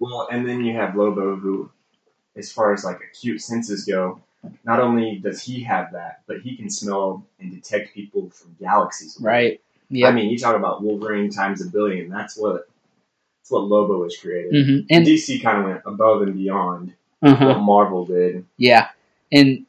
[0.01, 1.71] Well, and then you have Lobo, who,
[2.37, 4.21] as far as like acute senses go,
[4.65, 9.19] not only does he have that, but he can smell and detect people from galaxies.
[9.21, 9.31] away.
[9.31, 9.61] Right.
[9.89, 10.09] Yeah.
[10.09, 12.09] I mean, you talk about Wolverine times a billion.
[12.09, 12.69] That's what
[13.41, 14.67] that's what Lobo was created.
[14.67, 17.47] hmm And DC kind of went above and beyond uh-huh.
[17.47, 18.45] what Marvel did.
[18.57, 18.89] Yeah,
[19.31, 19.67] and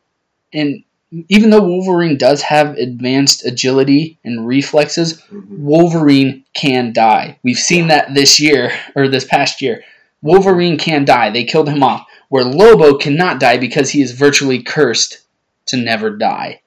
[0.54, 0.84] and
[1.30, 5.60] even though Wolverine does have advanced agility and reflexes, Mhm.
[5.60, 7.38] Wolverine can die.
[7.44, 9.84] We've seen that this year or this past year.
[10.24, 11.30] Wolverine can die.
[11.30, 12.08] They killed him off.
[12.34, 15.20] Where Lobo cannot die because he is virtually cursed
[15.68, 16.62] to never die.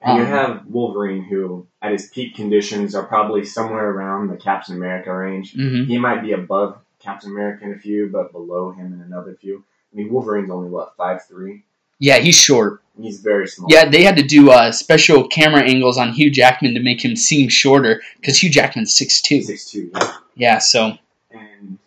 [0.00, 4.36] And you Um, have Wolverine, who at his peak conditions are probably somewhere around the
[4.36, 5.52] Captain America range.
[5.54, 9.34] hmm He might be above Captain America in a few, but below him in another
[9.34, 9.64] few.
[9.92, 11.64] I mean, Wolverine's only what five three.
[11.98, 12.80] Yeah, he's short.
[12.96, 13.68] He's very small.
[13.72, 17.16] Yeah, they had to do uh, special camera angles on Hugh Jackman to make him
[17.16, 19.42] seem shorter because Hugh Jackman's six two.
[19.42, 19.90] six two.
[19.92, 20.12] Yeah.
[20.36, 20.98] Yeah, so
[21.32, 21.78] And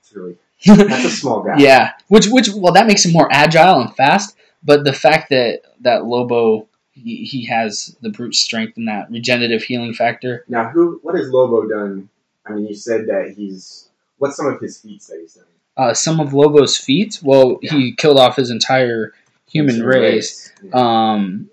[0.00, 1.56] it's really that's a small guy.
[1.58, 4.36] Yeah, which which well that makes him more agile and fast.
[4.62, 6.68] But the fact that that Lobo
[7.04, 10.44] he, he has the brute strength and that regenerative healing factor.
[10.48, 10.98] Now, who?
[11.02, 12.08] What has Lobo done?
[12.46, 13.88] I mean, you said that he's.
[14.18, 15.44] What's some of his feats that he's done?
[15.76, 17.22] Uh, some of Lobo's feats.
[17.22, 19.12] Well, he killed off his entire
[19.48, 20.52] human Human race.
[20.62, 20.70] Yeah.
[20.72, 21.50] Um,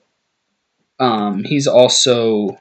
[0.99, 2.57] um, he's also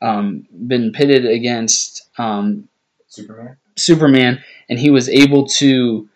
[0.00, 2.68] um, been pitted against um,
[3.08, 3.56] Superman.
[3.76, 6.08] Superman, and he was able to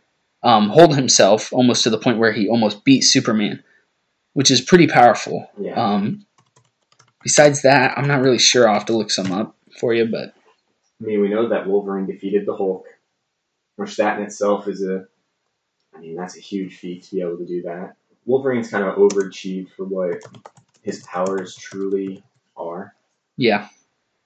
[0.46, 3.64] um, hold himself almost to the point where he almost beat Superman,
[4.34, 5.50] which is pretty powerful.
[5.58, 5.74] Yeah.
[5.74, 6.24] Um,
[7.24, 8.68] besides that, I'm not really sure.
[8.68, 10.34] I'll have to look some up for you, but
[11.00, 12.86] I mean, we know that Wolverine defeated the Hulk,
[13.74, 15.06] which that in itself is a.
[15.94, 17.96] I mean, that's a huge feat to be able to do that.
[18.24, 20.22] Wolverine's kind of overachieved for what
[20.82, 22.22] his powers truly
[22.56, 22.94] are.
[23.36, 23.68] yeah,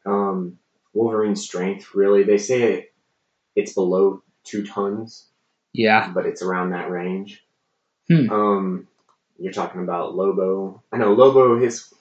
[0.05, 0.59] Um,
[0.93, 2.95] Wolverine's strength, really, they say it,
[3.57, 5.30] it's below two tons,
[5.73, 7.45] yeah, but it's around that range.
[8.09, 8.31] Hmm.
[8.31, 8.89] Um,
[9.39, 10.83] you're talking about Lobo.
[10.93, 11.59] I know Lobo.
[11.59, 11.93] His,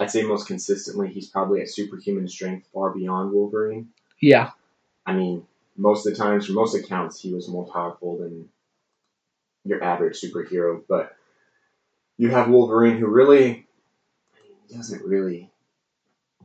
[0.00, 3.88] I'd say most consistently, he's probably at superhuman strength, far beyond Wolverine.
[4.20, 4.50] yeah,
[5.06, 8.48] I mean, most of the times, for most accounts, he was more powerful than
[9.64, 10.82] your average superhero.
[10.88, 11.16] But
[12.16, 15.50] you have Wolverine, who really I mean, he doesn't really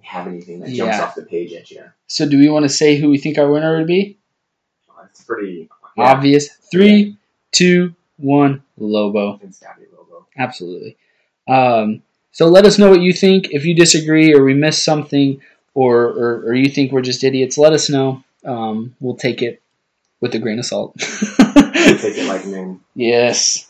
[0.01, 1.03] have anything that jumps Yeah.
[1.03, 1.83] off the page at you.
[2.07, 4.19] So, do we want to say who we think our winner would be?
[5.09, 6.49] It's pretty yeah, Obvious.
[6.71, 7.17] Three,
[7.51, 8.63] two, one.
[8.77, 9.39] Lobo.
[9.43, 10.27] It's gotta be Lobo.
[10.37, 10.97] Absolutely.
[11.47, 12.01] Um,
[12.31, 13.51] so let us know what you think.
[13.51, 15.41] If you disagree or we missed something
[15.75, 18.23] or, or, or you think we're just idiots, let us know.
[18.45, 19.61] Um, we'll take it
[20.21, 20.95] with a grain of salt.
[20.97, 22.79] Take it like men.
[22.95, 23.69] yes.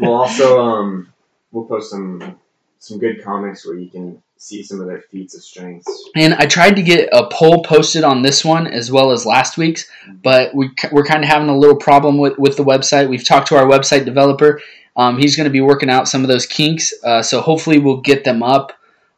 [0.00, 1.12] We'll also um
[1.52, 2.38] we'll post some
[2.80, 5.86] some good comics where you can see some of their feats of strength.
[6.16, 9.58] and I tried to get a poll posted on this one as well as last
[9.58, 9.88] week's,
[10.22, 13.08] but we, we're kind of having a little problem with, with the website.
[13.08, 14.62] We've talked to our website developer.
[14.96, 18.00] Um, he's going to be working out some of those kinks, uh, so hopefully we'll
[18.00, 18.72] get them up.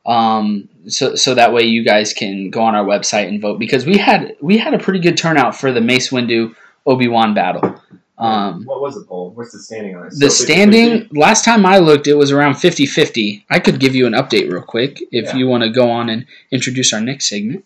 [0.04, 3.86] Um, so, so that way you guys can go on our website and vote because
[3.86, 7.80] we had we had a pretty good turnout for the Mace Windu Obi Wan battle.
[8.24, 9.30] Um, what was the poll?
[9.30, 10.12] What's the standing on it?
[10.16, 10.52] the Still 50-50?
[10.52, 13.44] standing last time I looked, it was around 50-50.
[13.50, 15.36] I could give you an update real quick if Yeah.
[15.36, 17.64] you want to go on and introduce our next segment.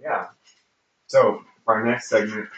[0.00, 0.26] Yeah.
[1.06, 2.48] So for our next segment,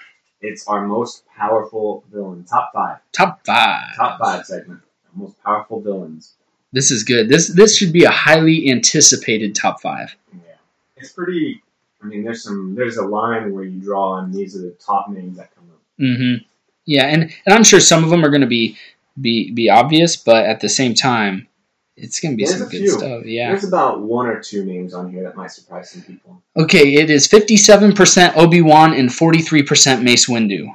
[0.41, 2.45] it's our most powerful villain.
[2.45, 2.99] Top five.
[3.13, 3.95] Top five.
[3.97, 4.81] Top five segment.
[5.15, 6.35] Our most powerful villains.
[6.73, 7.29] This is good.
[7.29, 10.15] This this should be a highly anticipated top five.
[10.33, 10.55] Yeah.
[10.97, 11.63] It's pretty.
[12.03, 12.75] I mean, there's some.
[12.75, 15.81] There's a line where you draw, and these are the top names that come up.
[16.01, 16.45] Mm-hmm.
[16.87, 18.79] Yeah, and, and I'm sure some of them are going to be
[19.21, 21.49] be be obvious, but at the same time,
[21.97, 22.91] it's going to be There's some good few.
[22.91, 23.25] stuff.
[23.25, 23.49] Yeah.
[23.51, 26.43] There's about one or two names on here that might surprise some people.
[26.57, 30.75] Okay, it is 57% Obi Wan and 43% Mace Windu.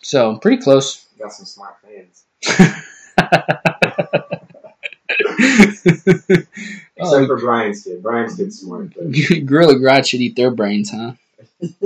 [0.00, 1.06] So pretty close.
[1.16, 2.24] You got some smart fans.
[6.98, 8.02] Except oh, for Brian's kid.
[8.02, 9.10] Brian's kid's smart, but
[9.46, 11.12] Gorilla Grodd should eat their brains, huh?
[11.60, 11.80] you'd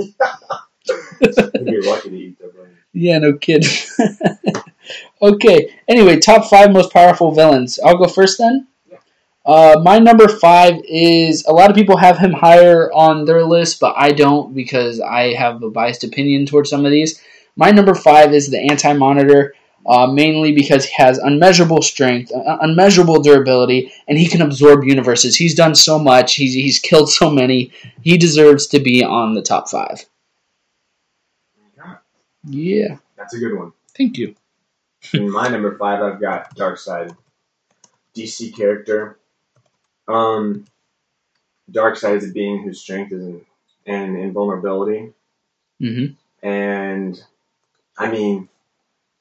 [1.65, 2.49] be lucky to eat their.
[2.93, 3.69] Yeah, no kidding.
[5.21, 5.75] okay.
[5.87, 7.79] Anyway, top five most powerful villains.
[7.83, 8.67] I'll go first then.
[9.45, 13.79] Uh, my number five is a lot of people have him higher on their list,
[13.79, 17.21] but I don't because I have a biased opinion towards some of these.
[17.55, 19.53] My number five is the Anti Monitor,
[19.85, 25.35] uh, mainly because he has unmeasurable strength, uh, unmeasurable durability, and he can absorb universes.
[25.35, 26.35] He's done so much.
[26.35, 27.73] He's he's killed so many.
[28.01, 30.05] He deserves to be on the top five.
[32.43, 33.73] Yeah, that's a good one.
[33.95, 34.35] Thank you.
[35.13, 37.15] In my number five, I've got Darkseid.
[38.15, 39.17] DC character.
[40.07, 40.65] Um,
[41.71, 43.41] Darkseid is a being whose strength is in,
[43.85, 45.13] and invulnerability,
[45.79, 46.05] hmm
[46.41, 47.21] and
[47.97, 48.49] I mean,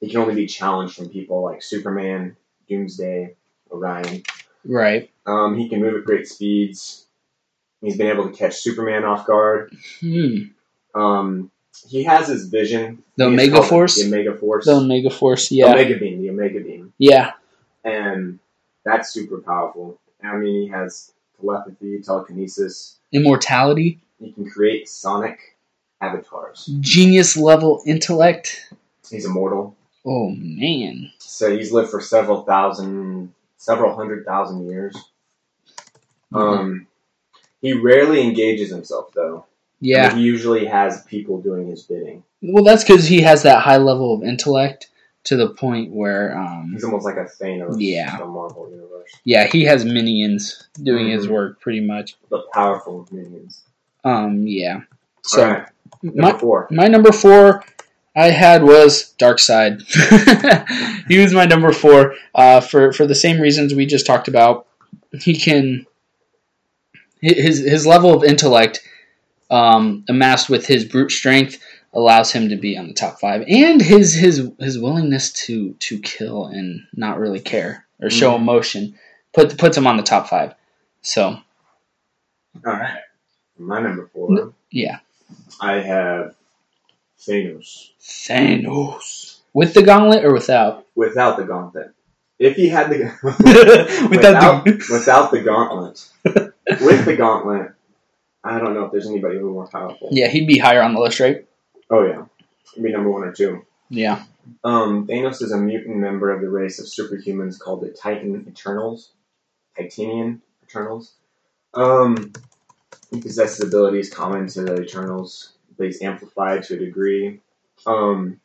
[0.01, 2.37] he can only be challenged from people like Superman,
[2.69, 3.37] Doomsday,
[3.71, 4.23] Orion.
[4.65, 5.11] Right.
[5.27, 7.07] Um, he can move at great speeds.
[7.81, 9.77] He's been able to catch Superman off guard.
[10.01, 10.37] Hmm.
[10.95, 11.51] Um,
[11.89, 13.03] he has his vision.
[13.17, 13.97] The it's Omega Force?
[14.01, 14.65] The Omega Force.
[14.67, 15.67] The Omega Force, yeah.
[15.73, 16.21] Omega Beam.
[16.23, 16.93] The Omega Beam.
[16.99, 17.33] Yeah.
[17.85, 18.39] and
[18.85, 19.99] that's super powerful.
[20.25, 22.99] I mean, he has telepathy, telekinesis.
[23.13, 25.57] Immortality, He can create sonic
[26.01, 26.67] avatars.
[26.81, 28.73] genius level intellect.
[29.11, 31.13] He's immortal, Oh man.
[31.19, 34.97] so he's lived for several thousand, several hundred thousand years.
[36.33, 36.87] Um,
[37.61, 39.45] he rarely engages himself, though.
[39.83, 40.15] Yeah.
[40.15, 42.23] he usually has people doing his bidding.
[42.41, 44.89] Well, that's because he has that high level of intellect
[45.25, 48.13] to the point where, um, He's almost like a Thanos Yeah.
[48.15, 51.31] of the Marvel universe, yeah, he has minions doing his Mhm.
[51.31, 52.17] work pretty much.
[52.31, 53.63] The powerful minions.
[54.05, 54.81] Um, yeah.
[55.23, 55.67] So right,
[56.03, 56.69] number my four.
[56.71, 57.65] my number four
[58.17, 59.83] I had was Darkseid.
[61.09, 64.67] he was my number four uh, for for the same reasons we just talked about.
[65.21, 65.87] He can
[67.21, 68.83] his his level of intellect
[69.53, 71.59] um, amassed with his brute strength
[71.95, 75.99] allows him to be on the top five, and his his his willingness to to
[76.01, 78.37] kill and not really care or show Mhm.
[78.41, 78.95] emotion
[79.35, 80.55] put puts him on the top five.
[81.03, 81.23] So
[82.67, 82.99] All right.
[83.59, 84.99] My number four, yeah,
[85.61, 86.35] I have
[87.21, 90.87] Thanos Thanos with the gauntlet or without?
[90.95, 91.93] without the gauntlet.
[92.39, 96.09] If he had the without, without, the without the gauntlet,
[96.81, 97.73] with the gauntlet,
[98.45, 100.09] I don't know if there's anybody who more powerful.
[100.11, 101.47] yeah, he'd be higher on the list, right?
[101.91, 102.25] Oh yeah,
[102.75, 103.65] He'd be number one or two.
[103.89, 104.25] Yeah.
[104.65, 109.13] Um, Thanos is a mutant member of the race of superhumans called the Titan Eternals,
[109.77, 111.13] Titanian Eternals.
[111.75, 112.33] Um,
[113.13, 117.41] he possesses abilities common to the Eternals, but he's amplified to a degree.
[117.87, 118.41] Um,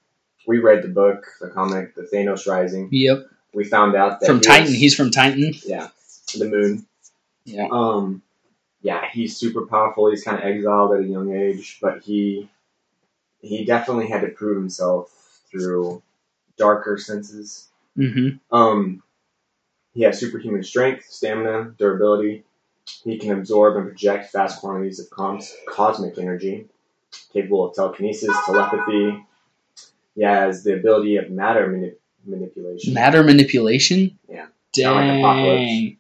[0.46, 2.90] we read the book, the comic, the Thanos Rising.
[2.92, 3.26] Yep.
[3.54, 4.66] We found out that From he Titan.
[4.66, 5.54] was- He's from Titan.
[5.66, 5.88] yeah,
[6.38, 6.86] the moon.
[7.46, 7.68] Yeah.
[7.72, 8.22] Um,
[8.82, 10.10] yeah, he's super powerful.
[10.10, 12.50] He's kind of exiled at a young age, but he
[13.42, 16.02] he definitely had to prove himself through
[16.58, 17.68] darker senses.
[17.98, 18.56] Mm-hmm.
[18.56, 19.04] Um,
[19.94, 22.44] he has superhuman strength, stamina, durability.
[23.04, 26.68] He can absorb and project vast quantities of cos- cosmic energy,
[27.34, 29.26] capable of telekinesis, telepathy.
[30.16, 31.94] He has the ability of matter mani-
[32.26, 32.94] manipulation.
[32.94, 34.18] Matter manipulation.
[34.30, 34.44] Yeah.
[34.44, 35.20] Like Dang.
[35.20, 35.98] Apocalypse.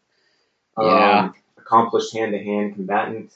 [0.79, 1.19] Yeah.
[1.19, 1.33] Um,
[1.67, 3.33] accomplished hand-to-hand combatant.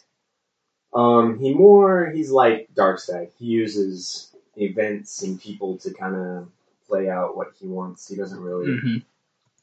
[0.93, 3.29] Um, he more he's like Darkseid.
[3.37, 6.49] He uses events and people to kind of
[6.87, 8.07] play out what he wants.
[8.07, 8.97] He doesn't really hmm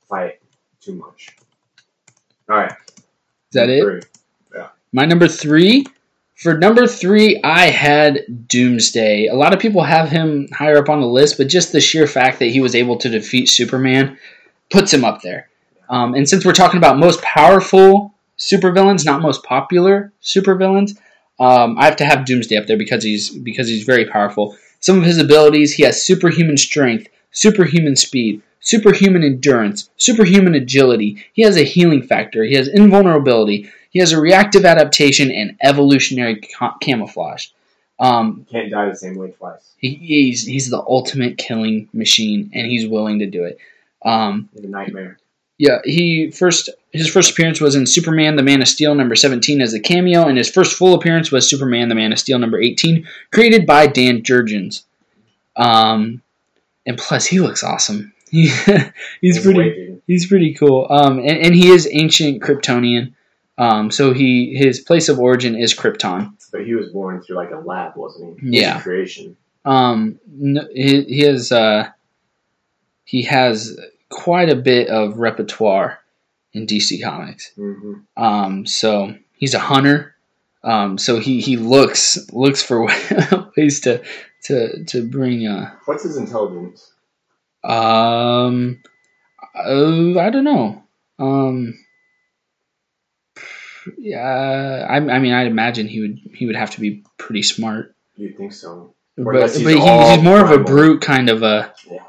[0.09, 0.41] fight
[0.81, 1.37] too much.
[2.49, 3.83] All right, Is that it?
[3.83, 4.01] Three.
[4.93, 5.85] My number three.
[6.35, 9.27] For number three, I had Doomsday.
[9.27, 12.07] A lot of people have him higher up on the list, but just the sheer
[12.07, 14.17] fact that he was able to defeat Superman
[14.71, 15.49] puts him up there.
[15.91, 20.97] Um, and since we're talking about most powerful supervillains, not most popular supervillains,
[21.41, 24.57] um, I have to have Doomsday up there because he's because he's very powerful.
[24.81, 31.25] Some of his abilities, he has superhuman strength, superhuman speed, superhuman endurance, superhuman agility.
[31.33, 32.45] He has a healing factor.
[32.45, 33.71] He has invulnerability.
[33.91, 37.49] He has a reactive adaptation and evolutionary ca- camouflage.
[38.01, 39.73] Um, Can't die the same way twice.
[39.79, 43.59] he, he's he's the ultimate killing machine, and he's willing to do it.
[44.05, 45.19] Um, a nightmare.
[45.57, 49.61] yeah, he first his first appearance was in Superman: The Man of Steel number seventeen
[49.61, 52.61] as a cameo, and his first full appearance was Superman: The Man of Steel number
[52.61, 54.85] eighteen, created by Dan Jurgens.
[55.57, 56.23] Um,
[56.87, 58.13] and plus, he looks awesome.
[58.31, 58.51] He,
[59.23, 60.87] he's pretty he's pretty cool.
[60.91, 63.15] Um, and, and he is ancient Kryptonian.
[63.57, 66.35] Um, so he his place of origin is Krypton.
[66.53, 68.41] But he was born through like a lab, wasn't he?
[68.41, 68.81] He was a Yeah.
[68.83, 69.37] creation.
[69.65, 71.89] Um, n- he, he has uh,
[73.05, 73.81] he has
[74.11, 75.99] quite a bit of repertoire
[76.53, 77.51] in DC Comics.
[77.57, 80.15] hmm Um, so he's a hunter.
[80.65, 82.85] Um, so he, he looks looks for
[83.57, 84.03] ways to
[84.45, 86.93] to to bring uh What's his intelligence?
[87.65, 88.81] um
[89.55, 90.83] uh, I don't know
[91.19, 91.75] um
[93.97, 97.95] yeah I, I mean I'd imagine he would he would have to be pretty smart
[98.17, 98.95] You'd think so.
[99.17, 102.05] but Or but he, he's he's more of a brute kind of a Yeah.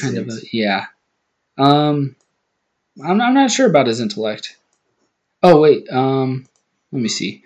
[0.00, 0.86] Kind of a yeah
[1.58, 2.16] um
[3.02, 4.56] I'm, I'm not sure about his intellect
[5.42, 6.46] oh wait um
[6.90, 7.44] let me see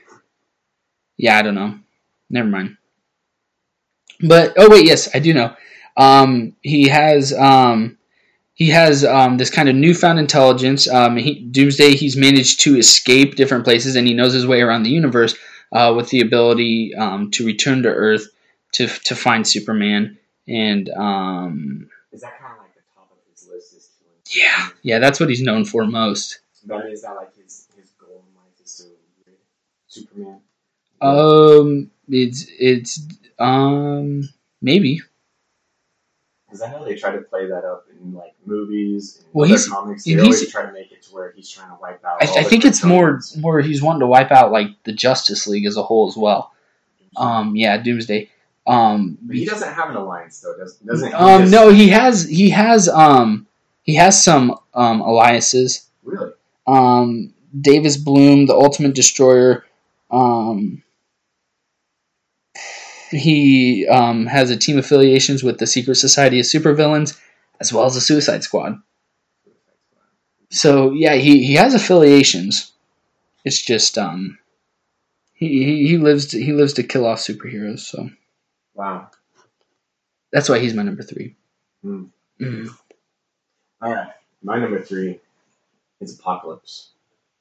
[1.16, 1.78] yeah i don't know
[2.30, 2.76] never mind
[4.20, 5.54] but oh wait yes i do know
[5.96, 7.96] um he has um
[8.56, 10.88] he has um, this kind of newfound intelligence.
[10.88, 14.82] Um, he, Doomsday, he's managed to escape different places, and he knows his way around
[14.82, 15.36] the universe
[15.72, 18.26] uh, with the ability um, to return to Earth
[18.72, 20.16] to to find Superman.
[20.48, 23.74] And um, Is that kind of like the top of his list?
[23.74, 24.16] Is killing?
[24.36, 26.40] Yeah, yeah, that's what he's known for most.
[26.66, 29.30] But is that like his his goal in life is to
[29.86, 30.40] Superman?
[31.00, 33.00] Um, it's it's
[33.38, 34.28] um
[34.62, 35.00] maybe.
[36.46, 39.54] Because I know they try to play that up in like movies and Well, other
[39.54, 40.04] he's- comics.
[40.04, 42.22] They and always he's- try to make it to where he's trying to wipe out.
[42.22, 43.36] I, all I the think it's more Kryptonians.
[43.38, 46.52] more he's wanting to wipe out like the Justice League as a whole as well.
[47.16, 48.30] Um, yeah, Doomsday.
[48.66, 51.14] Um, But he doesn't have an alliance though, does, doesn't he?
[51.14, 53.45] um, Just- no, he has he has um
[53.86, 55.88] he has some um alliances.
[56.04, 56.32] Really?
[56.66, 59.64] Um, Davis Bloom, the Ultimate Destroyer.
[60.10, 60.82] Um,
[63.10, 67.18] he um, has a team affiliations with the Secret Society of Supervillains,
[67.60, 68.80] as well as the Suicide Squad.
[70.50, 72.72] So yeah, he, he has affiliations.
[73.44, 74.38] It's just um,
[75.34, 77.80] he, he he lives to, he lives to kill off superheroes.
[77.80, 78.10] So
[78.74, 79.10] Wow.
[80.32, 81.36] that's why he's my number three.
[81.82, 82.04] Hmm.
[82.40, 82.68] Mm.
[83.80, 84.12] All right.
[84.42, 85.20] My number three
[86.00, 86.90] is Apocalypse.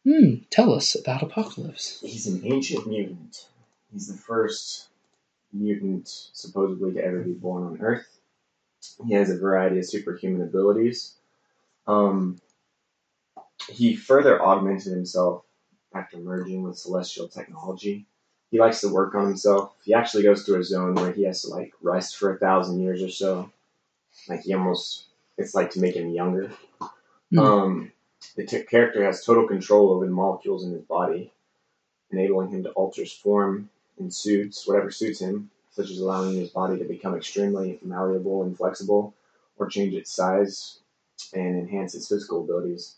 [0.04, 2.00] Hmm, tell us about Apocalypse.
[2.02, 3.48] He's an ancient mutant.
[3.92, 4.88] He's the first
[5.52, 8.08] mutant supposedly to ever be born on Earth.
[9.08, 11.16] He has a variety of superhuman abilities.
[11.88, 12.40] Um,
[13.70, 15.44] he further augmented himself
[15.94, 18.06] after merging with celestial technology.
[18.52, 19.76] He likes to work on himself.
[19.84, 22.82] He actually goes to a zone where he has to like rest for a thousand
[22.82, 23.52] years or so.
[24.30, 25.06] Like he almost,
[25.38, 26.52] it's like to make him younger.
[27.32, 27.40] Hmm.
[27.40, 27.92] Um,
[28.36, 31.32] the t- character has total control over the molecules in his body,
[32.12, 33.70] enabling him to alter his form
[34.00, 38.58] and suits, whatever suits him, such as allowing his body to become extremely malleable and
[38.58, 39.14] flexible,
[39.58, 40.80] or change its size
[41.34, 42.96] and enhance its physical abilities.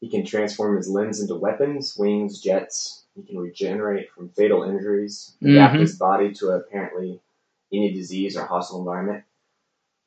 [0.00, 3.04] He can transform his limbs into weapons, wings, jets.
[3.16, 5.80] He can regenerate from fatal injuries, adapt Mhm.
[5.80, 7.20] his body to apparently
[7.72, 9.24] any disease or hostile environment.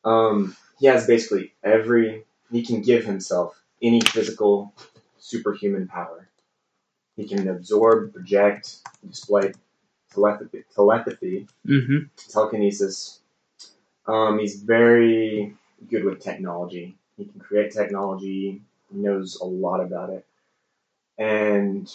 [0.05, 2.25] Um, he has basically every.
[2.51, 4.73] He can give himself any physical
[5.19, 6.27] superhuman power.
[7.15, 8.77] He can absorb, project,
[9.07, 9.53] display
[10.13, 11.99] telepathy, telepathy Mm-hmm.
[12.29, 13.19] telekinesis.
[14.07, 15.55] Um, he's very
[15.89, 16.97] good with technology.
[17.17, 18.61] He can create technology.
[18.91, 20.25] He knows a lot about it,
[21.17, 21.89] and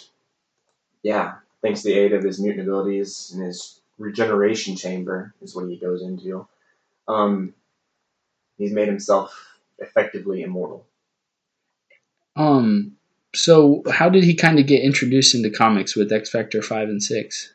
[1.03, 5.69] yeah, thanks to the aid of his mutant abilities and his regeneration chamber is what
[5.69, 6.47] he goes into.
[7.07, 7.53] Um,
[8.57, 10.85] he's made himself effectively immortal.
[12.35, 12.93] Um.
[13.35, 17.01] So, how did he kind of get introduced into comics with X Factor five and
[17.03, 17.53] six?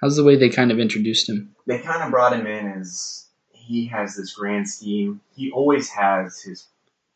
[0.00, 1.54] How's the way they kind of introduced him?
[1.66, 5.20] They kind of brought him in as he has this grand scheme.
[5.34, 6.68] He always has his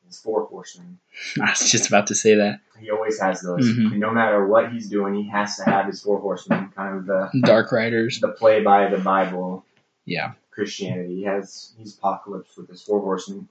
[0.07, 0.99] his four horsemen.
[1.41, 2.61] I was just about to say that.
[2.79, 3.65] He always has those.
[3.67, 3.93] Mhm.
[3.93, 7.07] And no matter what he's doing, he has to have his four horsemen, kind of
[7.07, 8.19] the Dark Riders.
[8.21, 9.65] the play by the Bible
[10.05, 10.33] Yeah.
[10.53, 11.17] Christianity.
[11.17, 13.49] He has he's apocalypse with his four horsemen,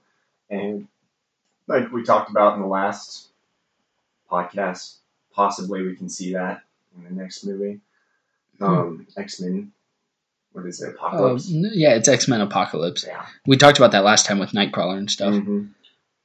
[0.48, 0.88] and
[1.66, 3.28] like we talked about in the last
[4.30, 4.96] podcast,
[5.34, 6.62] possibly we can see that
[6.96, 7.80] in the next movie.
[8.60, 9.72] Um, X Men.
[10.52, 10.90] What is it?
[10.90, 11.48] Uh, Apocalypse.
[11.50, 13.04] yeah, it's X Men Apocalypse.
[13.06, 13.26] yeah.
[13.46, 15.32] We talked about that last time with Nightcrawler and stuff.
[15.34, 15.70] Mhm.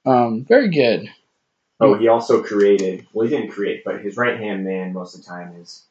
[0.06, 1.10] Um, very good.
[1.80, 3.08] Oh, he also created.
[3.14, 5.84] Well, he didn't create, but his right hand man most of the time is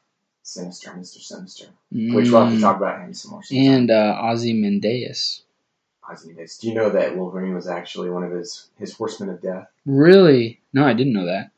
[0.47, 1.67] Sinister, Mister Sinister.
[1.91, 3.43] Which we'll have to Mm, talk about him some more.
[3.43, 3.67] sometime.
[3.75, 5.43] And uh, Ozymandias.
[6.09, 6.59] Ozymandias.
[6.59, 9.67] Do you know that Wolverine was actually one of his his horsemen of death?
[9.85, 10.61] Really?
[10.73, 11.51] No, I didn't know that.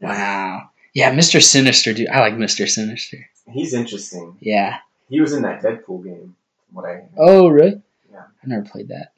[0.00, 0.70] Wow.
[0.94, 2.08] Yeah, Mister Sinister, dude.
[2.08, 3.28] I like Mister Sinister.
[3.50, 4.38] He's interesting.
[4.40, 4.78] Yeah.
[5.10, 6.34] He was in that Deadpool game.
[6.72, 7.82] What I Oh, really?
[8.10, 8.22] Yeah.
[8.42, 9.12] I never played that.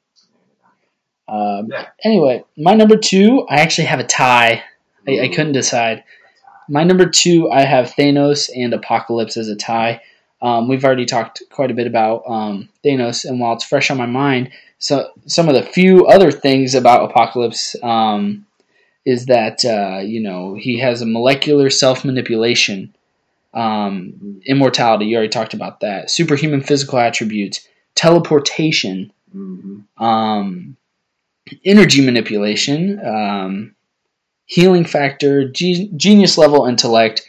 [1.29, 1.87] Um, Yeah.
[2.03, 4.65] Anyway, my number two, I actually have a tie.
[5.07, 6.03] I, I couldn't decide.
[6.69, 10.01] My number two, I have Thanos and Apocalypse as a tie.
[10.43, 13.97] Um, we've already talked quite a bit about um, Thanos, and while it's fresh on
[13.97, 18.47] my mind, so some of the few other things about Apocalypse um,
[19.05, 22.95] is that uh, you know he has a molecular self manipulation,
[23.55, 25.07] um, immortality.
[25.07, 26.11] You already talked about that.
[26.11, 30.77] Superhuman physical attributes, teleportation, hmm um,
[31.65, 33.76] energy manipulation, um,
[34.47, 37.27] healing factor, ge- genius level intellect,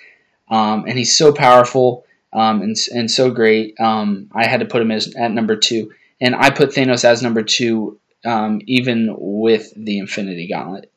[0.50, 3.80] um, and he's so powerful um, and, and so great.
[3.80, 5.92] Um, I had to put him as at number two,
[6.22, 10.92] and I put Thanos as number two, um, even with the Infinity Gauntlet.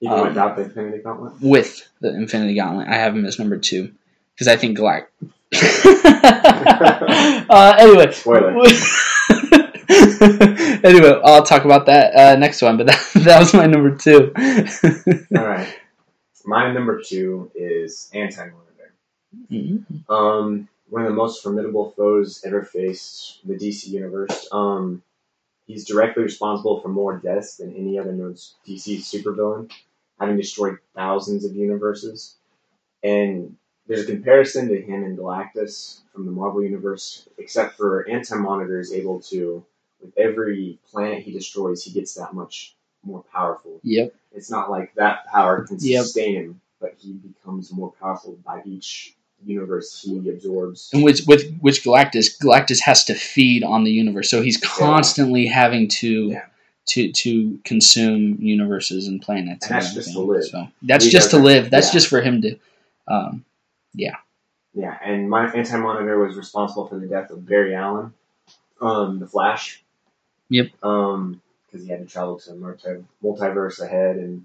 [0.00, 1.34] Even Um, without the Infinity Gauntlet.
[1.40, 3.92] With the Infinity Gauntlet, I have him as number two
[4.34, 5.06] because I think Galact.
[7.48, 8.66] uh, anyway, Spoiler.
[10.84, 14.32] anyway, I'll talk about that uh, next one, but that, that was my number two.
[15.36, 15.68] All right.
[16.44, 18.94] My number two is Anti Monitor.
[19.50, 20.10] Mhm.
[20.10, 24.48] Um, one of the most formidable foes ever faced in the DC universe.
[24.52, 25.02] Um,
[25.66, 29.70] he's directly responsible for more deaths than any other known DC supervillain,
[30.20, 32.36] having destroyed thousands of universes.
[33.02, 38.36] And there's a comparison to him and Galactus from the Marvel universe, except for Anti
[38.36, 39.64] Monitor is able to,
[40.02, 42.74] with every planet he destroys, he gets that much
[43.04, 43.80] more powerful.
[43.82, 44.14] Yep.
[44.34, 46.04] It's not like that power can Yep.
[46.04, 50.90] sustain him, but he becomes more powerful by each universe he absorbs.
[50.92, 55.46] And with with which Galactus, Galactus has to feed on the universe, so he's constantly
[55.46, 56.46] having to Yeah.
[56.86, 59.66] to to consume universes and planets.
[59.66, 60.44] And that's just to live.
[60.44, 61.70] So that's He just to live.
[61.70, 61.92] That's yeah.
[61.92, 62.56] just for him to.
[63.08, 63.44] Um,
[63.94, 64.16] yeah.
[64.74, 68.14] Yeah, and my anti monitor was responsible for the death of Barry Allen,
[68.80, 69.82] um, the Flash.
[70.52, 70.68] Yep.
[70.82, 74.44] Um, because he had to travel to multi- multiverse ahead, and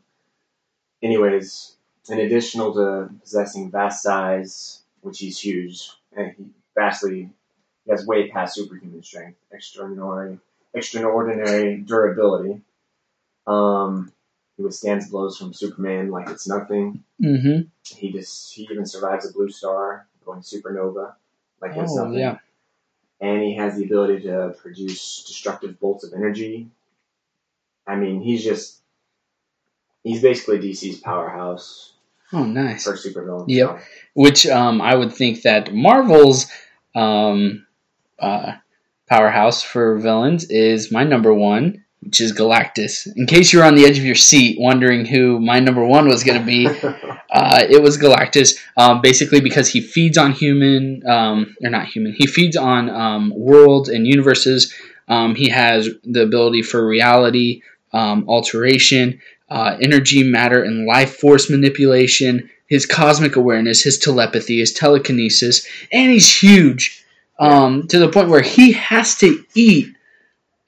[1.03, 1.75] anyways,
[2.09, 6.45] in additional to possessing vast size, which he's huge, and he
[6.75, 7.29] vastly
[7.85, 10.39] he has way past superhuman strength, extraordinary,
[10.73, 12.61] extraordinary durability.
[13.45, 14.11] Um,
[14.57, 17.03] he withstands blows from Superman like it's nothing.
[17.21, 17.67] mhm.
[17.85, 21.15] He just he even survives a blue star going supernova
[21.61, 22.19] like it's Oh nothing.
[22.19, 22.37] yeah.
[23.21, 26.69] And he has the ability to produce destructive bolts of energy.
[27.87, 28.81] I mean, he's just
[30.03, 31.93] he's basically DC's powerhouse
[32.33, 32.83] Oh, nice.
[32.83, 33.45] for supervillain.
[33.47, 33.79] Yep.
[33.79, 33.85] so.
[34.13, 36.47] Which um, I would think that Marvel's
[36.95, 37.65] um,
[38.19, 38.53] uh,
[39.09, 43.05] powerhouse for villains is my number one, which is Galactus.
[43.17, 46.07] In case you were on the edge of your seat wondering who my number one
[46.07, 46.65] was going to be,
[47.29, 48.57] uh, it was Galactus.
[48.77, 53.33] Um, basically, because he feeds on human, um, or not human, he feeds on um,
[53.35, 54.73] worlds and universes.
[55.09, 61.49] Um, he has the ability for reality um, alteration, uh, energy, matter, and life force
[61.49, 62.49] manipulation.
[62.67, 67.03] His cosmic awareness, his telepathy, his telekinesis, and he's huge
[67.37, 69.96] um, to the point where he has to eat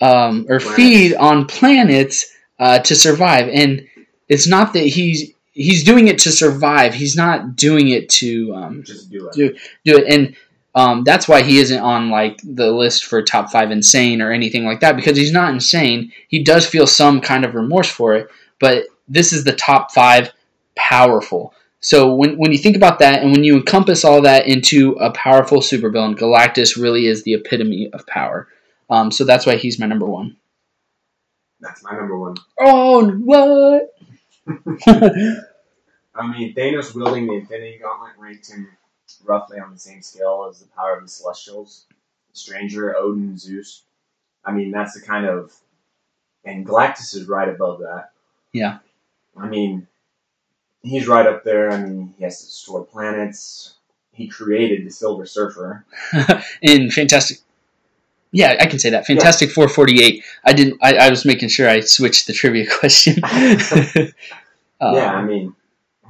[0.02, 0.76] um, or Planets.
[0.76, 3.50] feed on planets uh, to survive.
[3.50, 3.88] And
[4.28, 6.94] it's not that he's he's doing it to survive.
[6.94, 9.34] He's not doing it to um, just do it.
[9.34, 10.08] Do- do it.
[10.08, 10.36] And
[10.76, 14.66] um, that's why he isn't on like the list for top five insane or anything
[14.66, 16.12] like that because he's not insane.
[16.28, 18.30] He does feel some kind of remorse for it,
[18.60, 20.32] but this is the top five
[20.76, 21.54] powerful.
[21.82, 25.12] So when, when you think about that and when you encompass all that into a
[25.12, 28.48] powerful supervillain, Galactus really is the epitome of power.
[28.90, 30.38] Um, so that's why he's my number one.
[31.60, 32.36] That's my number one.
[32.60, 33.94] Oh, what?
[36.16, 38.68] I mean, Thanos wielding the Infinity Gauntlet ranked him
[39.24, 41.86] roughly on the same scale as the power of the Celestials.
[42.34, 43.84] Stranger, Odin, Zeus.
[44.46, 45.54] I mean, that's the kind of.
[46.46, 48.12] And Galactus is right above that.
[48.54, 48.80] Yeah.
[49.38, 49.88] I mean,
[50.82, 51.72] he's right up there.
[51.72, 53.76] I mean, he has to destroy planets.
[54.14, 55.86] He created the Silver Surfer.
[56.62, 57.40] in Fantastic.
[58.32, 59.08] Yeah, I can say that.
[59.08, 60.24] Fantastic 448.
[60.46, 60.78] I didn't.
[60.84, 63.16] I, I was making sure I switched the trivia question.
[63.24, 63.34] Um,
[64.96, 65.56] yeah, I mean,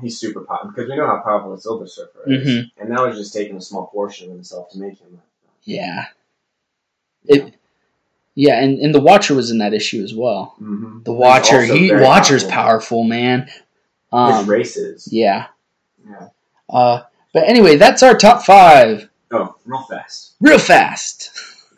[0.01, 2.71] he's super powerful because we know how powerful the Silver Surfer is, Mhm.
[2.77, 5.19] and that was just taking a small portion of himself to make him.
[5.63, 6.05] Yeah.
[7.25, 7.53] It.
[8.35, 10.55] Yeah, and, and the Watcher was in that issue as well.
[10.61, 11.03] Mm-hmm.
[11.03, 13.47] The Watcher, he Watcher's powerful, man.
[13.47, 13.53] His
[14.13, 15.07] Um, races.
[15.11, 15.47] yeah.
[16.07, 16.29] Yeah.
[16.69, 17.01] Uh,
[17.33, 19.09] but anyway, that's our top five.
[19.31, 20.35] Oh, real fast.
[20.39, 21.28] Real fast.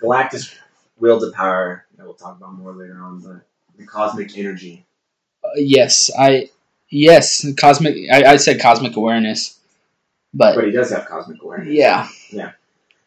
[0.01, 0.53] Galactus
[0.99, 3.41] wields a power that we'll talk about more later on, but
[3.77, 4.85] the cosmic energy.
[5.43, 6.49] Uh, yes, I.
[6.89, 7.95] Yes, cosmic.
[8.11, 9.57] I, I said cosmic awareness,
[10.33, 11.69] but But he does have cosmic awareness.
[11.73, 12.51] yeah, Yeah.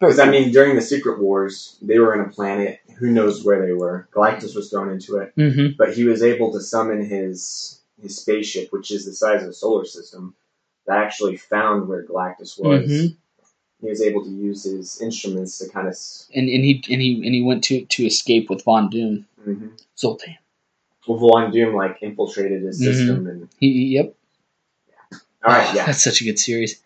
[0.00, 2.80] Because I mean, during the Secret Wars, they were in a planet.
[2.96, 4.08] Who knows where they were?
[4.12, 8.72] Galactus was thrown into it, hmm but he was able to summon his his spaceship,
[8.72, 10.34] which is the size of a solar system,
[10.86, 12.88] that actually found where Galactus was.
[12.88, 13.16] Mhm.
[13.84, 15.94] He was able to use his instruments to kind of.
[16.34, 19.26] and and he and he and he went to to escape with Von Doom.
[19.46, 19.68] Mm-hmm.
[19.98, 20.36] Zoltan.
[21.06, 22.84] Well, Von Doom like infiltrated his Mhm.
[22.84, 24.14] system, and He, yep.
[25.44, 26.80] all right, Oh, yeah, That's such a good series.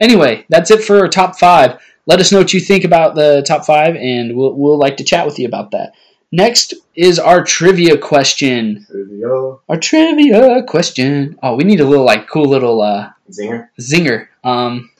[0.00, 1.78] Anyway, that's it for our top five.
[2.06, 5.04] Let us know what you think about the top five, and we'll we'll like to
[5.04, 5.92] chat with you about that.
[6.32, 8.84] Next is our trivia question.
[8.90, 9.28] Trivia.
[9.68, 11.38] Our trivia question.
[11.44, 13.68] Oh, we need a little like cool little uh, Zinger.
[13.80, 14.26] zinger.
[14.42, 14.90] Um,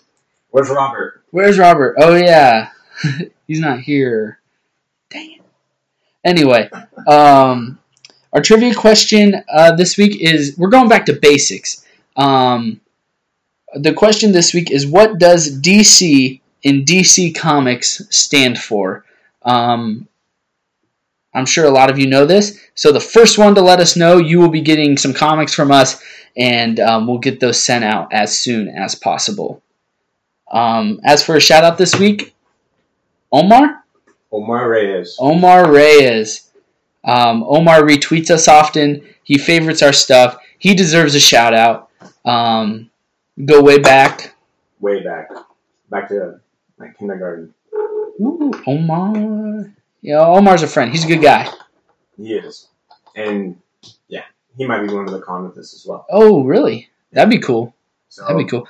[0.54, 1.24] Where's Robert?
[1.32, 1.96] where's Robert?
[1.98, 2.70] Oh yeah,
[3.48, 4.38] he's not here.
[5.10, 5.42] Dang it.
[6.22, 6.70] Anyway,
[7.08, 7.80] um,
[8.32, 11.84] our trivia question uh, this week is we're going back to basics.
[12.14, 12.80] Um,
[13.74, 19.04] the question this week is what does DC in DC Comics stand for?
[19.42, 20.06] Um,
[21.34, 22.60] I'm sure a lot of you know this.
[22.76, 25.72] So the first one to let us know, you will be getting some comics from
[25.72, 26.00] us,
[26.36, 29.60] and um, we'll get those sent out as soon as possible.
[30.50, 32.34] Um, as for a shout out this week,
[33.32, 33.84] Omar.
[34.30, 35.16] Omar Reyes.
[35.18, 36.50] Omar Reyes.
[37.04, 39.06] Um, Omar retweets us often.
[39.24, 40.36] He favorites our stuff.
[40.58, 41.90] He deserves a shout out.
[42.24, 42.90] Um,
[43.44, 44.34] go way back.
[44.80, 45.30] Way back,
[45.90, 46.40] back to
[46.78, 47.54] like kindergarten.
[48.20, 49.72] Ooh, Omar.
[50.02, 50.90] Yeah, Omar's a friend.
[50.90, 51.48] He's a good guy.
[52.16, 52.68] He is,
[53.16, 53.58] and
[54.08, 54.24] yeah,
[54.56, 56.06] he might be going to the con with us as well.
[56.10, 56.88] Oh, really?
[57.12, 57.74] That'd be cool.
[58.08, 58.68] So That'd be cool.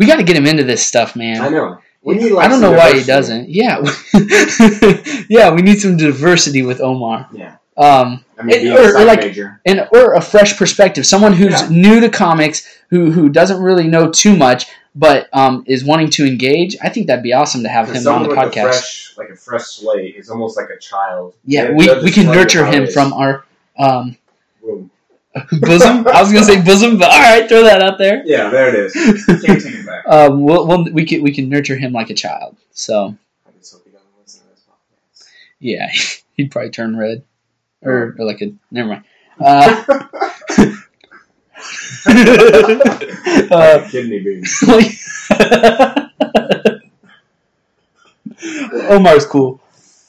[0.00, 1.40] We got to get him into this stuff, man.
[1.42, 1.78] I know.
[2.02, 3.50] We need, like, I don't know why he doesn't.
[3.50, 3.82] Yeah,
[5.28, 5.50] yeah.
[5.52, 7.28] We need some diversity with Omar.
[7.32, 9.60] Yeah, Um, I mean, It- or- a or like- major.
[9.66, 11.68] and or a fresh perspective, someone who's Yeah.
[11.70, 16.26] new to comics, who who doesn't really know too much, but um, is wanting to
[16.26, 16.76] engage.
[16.82, 18.62] I think that'd be awesome to have him on the podcast.
[18.62, 21.34] Fresh, like a fresh slate is almost like a child.
[21.44, 23.44] yeah, we, we can nurture him from our
[23.78, 24.16] um,
[24.62, 24.90] Boom.
[25.60, 26.06] bosom.
[26.08, 28.22] I was gonna say bosom, but all right, throw that out there.
[28.24, 28.94] Yeah, there it is.
[29.44, 30.04] Can't take it back.
[30.08, 32.56] um, we'll, we'll, we can we can nurture him like a child.
[32.72, 33.16] So
[33.46, 35.28] I just hope he doesn't listen to this podcast.
[35.60, 35.88] yeah,
[36.36, 37.22] he'd probably turn red,
[37.82, 39.04] or, or like a never mind.
[39.38, 39.84] Uh,
[43.50, 44.44] uh, kidney bean.
[48.88, 49.60] Omar's cool.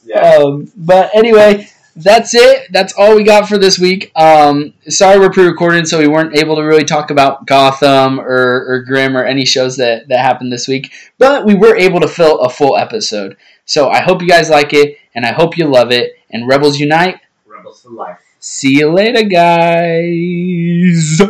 [0.03, 0.19] Yeah.
[0.37, 1.69] Um, but anyway,
[2.03, 2.71] that's it.
[2.71, 4.11] That's all we got for this week.
[4.15, 8.83] Um, sorry we're pre-recorded, so we weren't able to really talk about Gotham or, or
[8.85, 10.91] Grimm or any shows that, that happened this week.
[11.17, 13.37] But we were able to fill a full episode.
[13.65, 16.13] So I hope you guys like it, and I hope you love it.
[16.29, 17.19] And Rebels Unite.
[17.45, 18.19] Rebels for life.
[18.39, 21.21] See you later, guys.